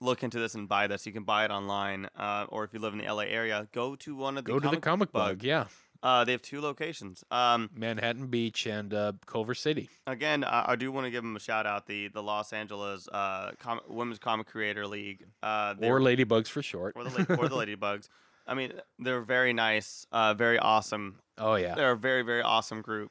look 0.00 0.22
into 0.22 0.38
this 0.38 0.54
and 0.54 0.68
buy 0.68 0.86
this. 0.86 1.06
You 1.06 1.12
can 1.12 1.24
buy 1.24 1.44
it 1.44 1.50
online, 1.50 2.08
uh, 2.16 2.46
or 2.48 2.64
if 2.64 2.72
you 2.72 2.80
live 2.80 2.92
in 2.92 2.98
the 2.98 3.12
LA 3.12 3.22
area, 3.22 3.68
go 3.72 3.96
to 3.96 4.16
one 4.16 4.38
of 4.38 4.44
the 4.44 4.52
Go 4.52 4.60
to 4.60 4.68
the 4.68 4.80
comic 4.80 5.12
bug, 5.12 5.42
yeah. 5.42 5.66
Uh, 6.02 6.24
they 6.24 6.30
have 6.32 6.42
two 6.42 6.60
locations. 6.60 7.24
Um, 7.30 7.70
Manhattan 7.74 8.28
Beach 8.28 8.66
and 8.66 8.94
uh, 8.94 9.12
Culver 9.26 9.54
City. 9.54 9.88
again, 10.06 10.44
I, 10.44 10.72
I 10.72 10.76
do 10.76 10.92
want 10.92 11.06
to 11.06 11.10
give 11.10 11.24
them 11.24 11.34
a 11.34 11.40
shout 11.40 11.66
out. 11.66 11.86
The 11.86 12.08
the 12.08 12.22
Los 12.22 12.52
Angeles 12.52 13.08
uh, 13.08 13.52
com- 13.58 13.80
Women's 13.88 14.18
Comic 14.20 14.46
Creator 14.46 14.86
League, 14.86 15.24
uh, 15.42 15.74
or 15.82 15.98
Ladybugs 16.00 16.46
for 16.48 16.62
short. 16.62 16.94
or 16.96 17.04
the 17.04 17.10
la- 17.28 17.36
or 17.36 17.48
the 17.48 17.56
Ladybugs. 17.76 18.08
I 18.46 18.54
mean, 18.54 18.72
they're 18.98 19.20
very 19.22 19.52
nice, 19.52 20.06
uh, 20.12 20.34
very 20.34 20.58
awesome. 20.58 21.18
Oh 21.36 21.56
yeah. 21.56 21.74
They're 21.74 21.92
a 21.92 21.96
very 21.96 22.22
very 22.22 22.42
awesome 22.42 22.80
group. 22.80 23.10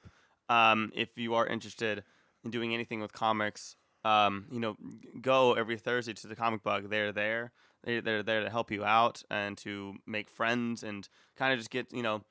Um, 0.49 0.91
if 0.95 1.09
you 1.17 1.35
are 1.35 1.45
interested 1.45 2.03
in 2.45 2.51
doing 2.51 2.73
anything 2.73 3.01
with 3.01 3.11
comics, 3.11 3.75
um, 4.05 4.45
you 4.49 4.59
know, 4.61 4.77
go 5.21 5.53
every 5.53 5.77
Thursday 5.77 6.13
to 6.13 6.27
the 6.27 6.35
Comic 6.37 6.63
Bug. 6.63 6.89
They're 6.89 7.11
there. 7.11 7.51
They're 7.83 8.23
there 8.23 8.43
to 8.43 8.49
help 8.49 8.71
you 8.71 8.83
out 8.85 9.23
and 9.29 9.57
to 9.59 9.95
make 10.05 10.29
friends 10.29 10.83
and 10.83 11.07
kind 11.35 11.51
of 11.53 11.59
just 11.59 11.69
get 11.69 11.91
you 11.93 12.01
know, 12.01 12.23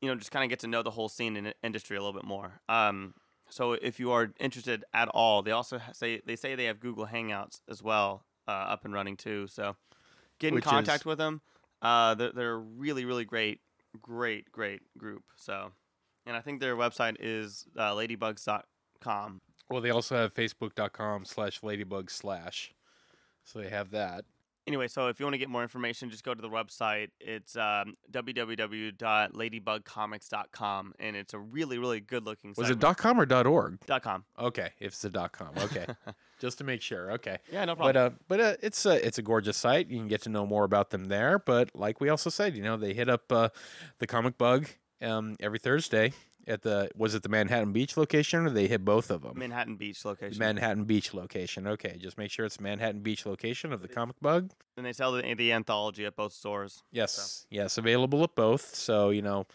you 0.00 0.08
know, 0.08 0.14
just 0.14 0.30
kind 0.30 0.44
of 0.44 0.50
get 0.50 0.60
to 0.60 0.66
know 0.66 0.82
the 0.82 0.90
whole 0.90 1.08
scene 1.08 1.36
and 1.36 1.54
industry 1.62 1.96
a 1.96 2.00
little 2.00 2.18
bit 2.18 2.24
more. 2.26 2.60
Um, 2.68 3.14
so 3.48 3.72
if 3.72 3.98
you 3.98 4.12
are 4.12 4.32
interested 4.38 4.84
at 4.94 5.08
all, 5.08 5.42
they 5.42 5.50
also 5.50 5.80
say 5.92 6.20
they 6.24 6.36
say 6.36 6.54
they 6.54 6.66
have 6.66 6.80
Google 6.80 7.06
Hangouts 7.06 7.60
as 7.68 7.82
well 7.82 8.24
uh, 8.46 8.52
up 8.52 8.84
and 8.84 8.94
running 8.94 9.16
too. 9.16 9.46
So 9.48 9.76
get 10.38 10.48
in 10.48 10.54
Which 10.54 10.64
contact 10.64 11.02
is- 11.02 11.06
with 11.06 11.18
them. 11.18 11.40
Uh, 11.82 12.14
they're, 12.14 12.32
they're 12.32 12.52
a 12.52 12.58
really 12.58 13.04
really 13.04 13.24
great, 13.24 13.60
great, 14.00 14.52
great 14.52 14.82
group. 14.98 15.22
So, 15.36 15.72
and 16.26 16.36
I 16.36 16.40
think 16.40 16.60
their 16.60 16.76
website 16.76 17.16
is 17.18 17.66
uh, 17.76 17.92
ladybugs.com. 17.92 19.40
Well, 19.68 19.80
they 19.80 19.90
also 19.90 20.16
have 20.16 20.34
facebook.com 20.34 21.24
slash 21.24 21.62
ladybug 21.62 22.10
slash. 22.10 22.72
So 23.44 23.60
they 23.60 23.68
have 23.70 23.90
that. 23.92 24.24
Anyway, 24.70 24.86
so 24.86 25.08
if 25.08 25.18
you 25.18 25.26
want 25.26 25.34
to 25.34 25.38
get 25.38 25.48
more 25.48 25.62
information, 25.62 26.10
just 26.10 26.22
go 26.22 26.32
to 26.32 26.40
the 26.40 26.48
website. 26.48 27.08
It's 27.18 27.56
um, 27.56 27.96
www.ladybugcomics.com, 28.12 30.94
and 31.00 31.16
it's 31.16 31.34
a 31.34 31.40
really, 31.40 31.78
really 31.78 31.98
good 31.98 32.24
looking 32.24 32.54
Was 32.56 32.70
it 32.70 32.78
dot 32.78 32.96
.com 32.96 33.20
or 33.20 33.26
dot 33.26 33.48
.org? 33.48 33.84
dot 33.86 34.04
com? 34.04 34.22
Okay, 34.38 34.68
if 34.78 34.92
it's 34.92 35.04
a 35.04 35.10
dot 35.10 35.32
.com. 35.32 35.48
Okay, 35.58 35.86
just 36.40 36.58
to 36.58 36.64
make 36.64 36.82
sure. 36.82 37.10
Okay. 37.14 37.38
Yeah, 37.50 37.64
no 37.64 37.74
problem. 37.74 37.94
But 37.94 38.00
uh, 38.00 38.10
but 38.28 38.40
uh, 38.40 38.54
it's 38.62 38.86
a 38.86 39.04
it's 39.04 39.18
a 39.18 39.22
gorgeous 39.22 39.56
site. 39.56 39.88
You 39.88 39.98
can 39.98 40.06
get 40.06 40.22
to 40.22 40.28
know 40.28 40.46
more 40.46 40.62
about 40.62 40.90
them 40.90 41.06
there. 41.06 41.40
But 41.40 41.72
like 41.74 42.00
we 42.00 42.08
also 42.08 42.30
said, 42.30 42.56
you 42.56 42.62
know, 42.62 42.76
they 42.76 42.94
hit 42.94 43.08
up 43.08 43.32
uh, 43.32 43.48
the 43.98 44.06
Comic 44.06 44.38
Bug 44.38 44.68
um, 45.02 45.34
every 45.40 45.58
Thursday 45.58 46.12
at 46.46 46.62
the 46.62 46.90
was 46.96 47.14
it 47.14 47.22
the 47.22 47.28
Manhattan 47.28 47.72
Beach 47.72 47.96
location 47.96 48.46
or 48.46 48.50
they 48.50 48.66
hit 48.66 48.84
both 48.84 49.10
of 49.10 49.22
them? 49.22 49.38
Manhattan 49.38 49.76
Beach 49.76 50.04
location. 50.04 50.38
Manhattan 50.38 50.84
Beach 50.84 51.14
location. 51.14 51.66
Okay, 51.66 51.96
just 51.98 52.18
make 52.18 52.30
sure 52.30 52.46
it's 52.46 52.60
Manhattan 52.60 53.00
Beach 53.00 53.26
location 53.26 53.72
of 53.72 53.82
the 53.82 53.88
Comic 53.88 54.16
Bug. 54.20 54.50
and 54.76 54.84
they 54.84 54.92
sell 54.92 55.12
the, 55.12 55.34
the 55.34 55.52
anthology 55.52 56.04
at 56.06 56.16
both 56.16 56.32
stores. 56.32 56.82
Yes, 56.92 57.46
yes, 57.50 57.78
available 57.78 58.22
at 58.24 58.34
both. 58.34 58.74
So 58.74 59.10
you 59.10 59.22
know, 59.22 59.46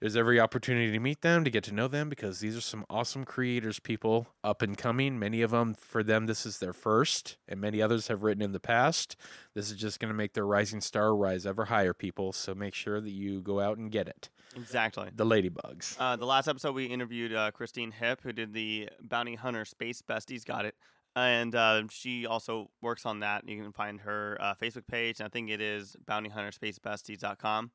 there's 0.00 0.16
every 0.16 0.38
opportunity 0.38 0.92
to 0.92 1.00
meet 1.00 1.22
them, 1.22 1.42
to 1.44 1.50
get 1.50 1.64
to 1.64 1.74
know 1.74 1.88
them, 1.88 2.08
because 2.08 2.38
these 2.38 2.56
are 2.56 2.60
some 2.60 2.84
awesome 2.88 3.24
creators, 3.24 3.80
people 3.80 4.28
up 4.44 4.62
and 4.62 4.78
coming. 4.78 5.18
Many 5.18 5.42
of 5.42 5.50
them, 5.50 5.74
for 5.74 6.02
them, 6.04 6.26
this 6.26 6.46
is 6.46 6.58
their 6.58 6.72
first, 6.72 7.36
and 7.48 7.60
many 7.60 7.82
others 7.82 8.06
have 8.06 8.22
written 8.22 8.42
in 8.42 8.52
the 8.52 8.60
past. 8.60 9.16
This 9.54 9.70
is 9.70 9.76
just 9.76 9.98
going 9.98 10.10
to 10.10 10.16
make 10.16 10.34
their 10.34 10.46
rising 10.46 10.80
star 10.80 11.16
rise 11.16 11.46
ever 11.46 11.64
higher, 11.64 11.94
people. 11.94 12.32
So 12.32 12.54
make 12.54 12.74
sure 12.74 13.00
that 13.00 13.10
you 13.10 13.40
go 13.40 13.60
out 13.60 13.78
and 13.78 13.90
get 13.90 14.06
it. 14.06 14.30
Exactly. 14.56 15.08
The 15.14 15.24
Ladybugs. 15.26 15.96
Uh, 15.98 16.16
the 16.16 16.24
last 16.26 16.48
episode 16.48 16.74
we 16.74 16.86
interviewed 16.86 17.32
uh, 17.34 17.50
Christine 17.50 17.90
Hip, 17.92 18.20
who 18.22 18.32
did 18.32 18.52
the 18.52 18.88
Bounty 19.00 19.34
Hunter 19.34 19.64
Space 19.64 20.02
Besties. 20.02 20.44
Got 20.44 20.64
it. 20.64 20.74
and 21.16 21.54
uh, 21.54 21.82
she 21.90 22.26
also 22.26 22.70
works 22.82 23.04
on 23.06 23.20
that. 23.20 23.48
You 23.48 23.60
can 23.62 23.72
find 23.72 24.00
her 24.00 24.36
uh, 24.40 24.54
Facebook 24.54 24.86
page, 24.86 25.20
and 25.20 25.26
I 25.26 25.30
think 25.30 25.50
it 25.50 25.60
is 25.60 25.96
bountyhunterspacebesties.com. 26.08 27.70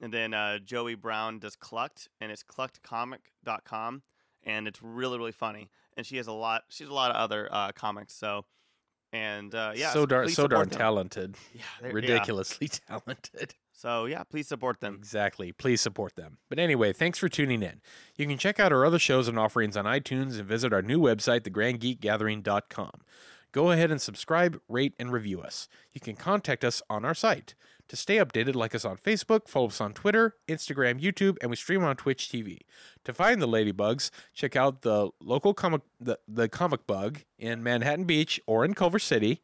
And 0.00 0.12
then 0.12 0.34
uh, 0.34 0.58
Joey 0.58 0.94
Brown 0.96 1.38
does 1.38 1.56
Clucked, 1.56 2.08
and 2.20 2.30
it's 2.32 2.42
cluckedcomic.com, 2.42 4.02
and 4.44 4.68
it's 4.68 4.82
really 4.82 5.18
really 5.18 5.32
funny. 5.32 5.70
And 5.96 6.04
she 6.04 6.16
has 6.16 6.26
a 6.26 6.32
lot. 6.32 6.62
She 6.68 6.84
has 6.84 6.90
a 6.90 6.94
lot 6.94 7.10
of 7.10 7.16
other 7.16 7.48
uh, 7.50 7.70
comics. 7.72 8.14
So, 8.14 8.44
and 9.12 9.54
uh, 9.54 9.72
yeah, 9.76 9.92
so 9.92 10.04
darn 10.04 10.28
so 10.28 10.48
darn 10.48 10.68
them. 10.68 10.78
talented, 10.78 11.36
Yeah, 11.54 11.62
they're- 11.80 11.90
yeah. 11.90 11.94
ridiculously 11.94 12.68
talented. 12.88 13.54
So 13.76 14.06
yeah, 14.06 14.22
please 14.22 14.46
support 14.46 14.80
them. 14.80 14.94
Exactly. 14.94 15.52
Please 15.52 15.80
support 15.80 16.14
them. 16.14 16.38
But 16.48 16.58
anyway, 16.58 16.92
thanks 16.92 17.18
for 17.18 17.28
tuning 17.28 17.62
in. 17.62 17.80
You 18.16 18.26
can 18.26 18.38
check 18.38 18.60
out 18.60 18.72
our 18.72 18.86
other 18.86 19.00
shows 19.00 19.26
and 19.26 19.38
offerings 19.38 19.76
on 19.76 19.84
iTunes 19.84 20.38
and 20.38 20.48
visit 20.48 20.72
our 20.72 20.80
new 20.80 21.00
website, 21.00 21.40
thegrandgeekgathering.com. 21.40 22.92
Go 23.50 23.70
ahead 23.70 23.90
and 23.90 24.00
subscribe, 24.00 24.60
rate, 24.68 24.94
and 24.98 25.12
review 25.12 25.40
us. 25.40 25.68
You 25.92 26.00
can 26.00 26.16
contact 26.16 26.64
us 26.64 26.82
on 26.88 27.04
our 27.04 27.14
site. 27.14 27.54
To 27.88 27.96
stay 27.96 28.16
updated, 28.16 28.54
like 28.54 28.74
us 28.74 28.84
on 28.84 28.96
Facebook, 28.96 29.46
follow 29.46 29.66
us 29.66 29.80
on 29.80 29.92
Twitter, 29.92 30.36
Instagram, 30.48 31.00
YouTube, 31.00 31.36
and 31.40 31.50
we 31.50 31.56
stream 31.56 31.84
on 31.84 31.96
Twitch 31.96 32.28
TV. 32.28 32.60
To 33.04 33.12
find 33.12 33.42
the 33.42 33.46
Ladybugs, 33.46 34.10
check 34.32 34.56
out 34.56 34.82
the 34.82 35.10
local 35.20 35.52
comic 35.52 35.82
the, 36.00 36.18
the 36.26 36.48
comic 36.48 36.86
bug 36.86 37.20
in 37.38 37.62
Manhattan 37.62 38.06
Beach 38.06 38.40
or 38.46 38.64
in 38.64 38.74
Culver 38.74 38.98
City, 38.98 39.42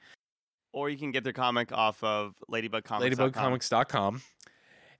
Or 0.72 0.88
you 0.88 0.96
can 0.96 1.10
get 1.10 1.24
their 1.24 1.32
comic 1.32 1.72
off 1.72 2.02
of 2.04 2.34
ladybugcomics. 2.48 3.16
ladybugcomics.com. 3.16 4.22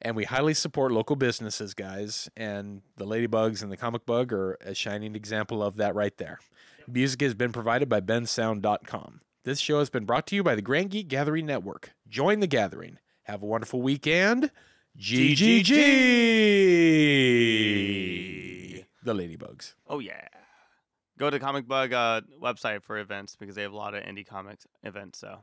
And 0.03 0.17
we 0.17 0.25
highly 0.25 0.55
support 0.55 0.93
local 0.93 1.15
businesses, 1.15 1.75
guys. 1.75 2.29
And 2.37 2.83
the 2.97 3.05
Ladybugs 3.05 3.63
and 3.63 3.71
the 3.71 3.77
Comic 3.77 4.07
Bug 4.07 4.33
are 4.33 4.57
a 4.63 4.75
shining 4.75 5.15
example 5.15 5.63
of 5.63 5.77
that 5.77 5.95
right 5.95 6.17
there. 6.17 6.39
Music 6.89 7.21
has 7.21 7.35
been 7.35 7.53
provided 7.53 7.89
by 7.89 8.01
bensound.com. 8.01 9.21
This 9.45 9.61
show 9.61 9.79
has 9.79 9.91
been 9.91 10.05
brought 10.05 10.27
to 10.29 10.37
you 10.37 10.43
by 10.43 10.55
the 10.55 10.63
Grand 10.63 10.91
Geek 10.91 11.09
Gathering 11.09 11.47
Network. 11.47 11.93
Join 12.09 12.41
the 12.41 12.47
gathering. 12.47 12.99
Have 13.25 13.43
a 13.43 13.47
wonderful 13.47 13.81
weekend. 13.81 14.51
GGG! 14.99 15.71
The 19.03 19.15
Ladybugs. 19.15 19.75
Oh 19.87 19.99
yeah. 19.99 20.29
Go 21.19 21.31
to 21.31 21.39
Comic 21.39 21.69
Bug 21.69 21.93
uh, 21.93 22.23
website 22.43 22.83
for 22.83 22.99
events 22.99 23.37
because 23.37 23.55
they 23.55 23.63
have 23.63 23.73
a 23.73 23.77
lot 23.77 23.95
of 23.95 24.03
indie 24.05 24.27
comics 24.27 24.67
events. 24.83 25.19
So 25.21 25.39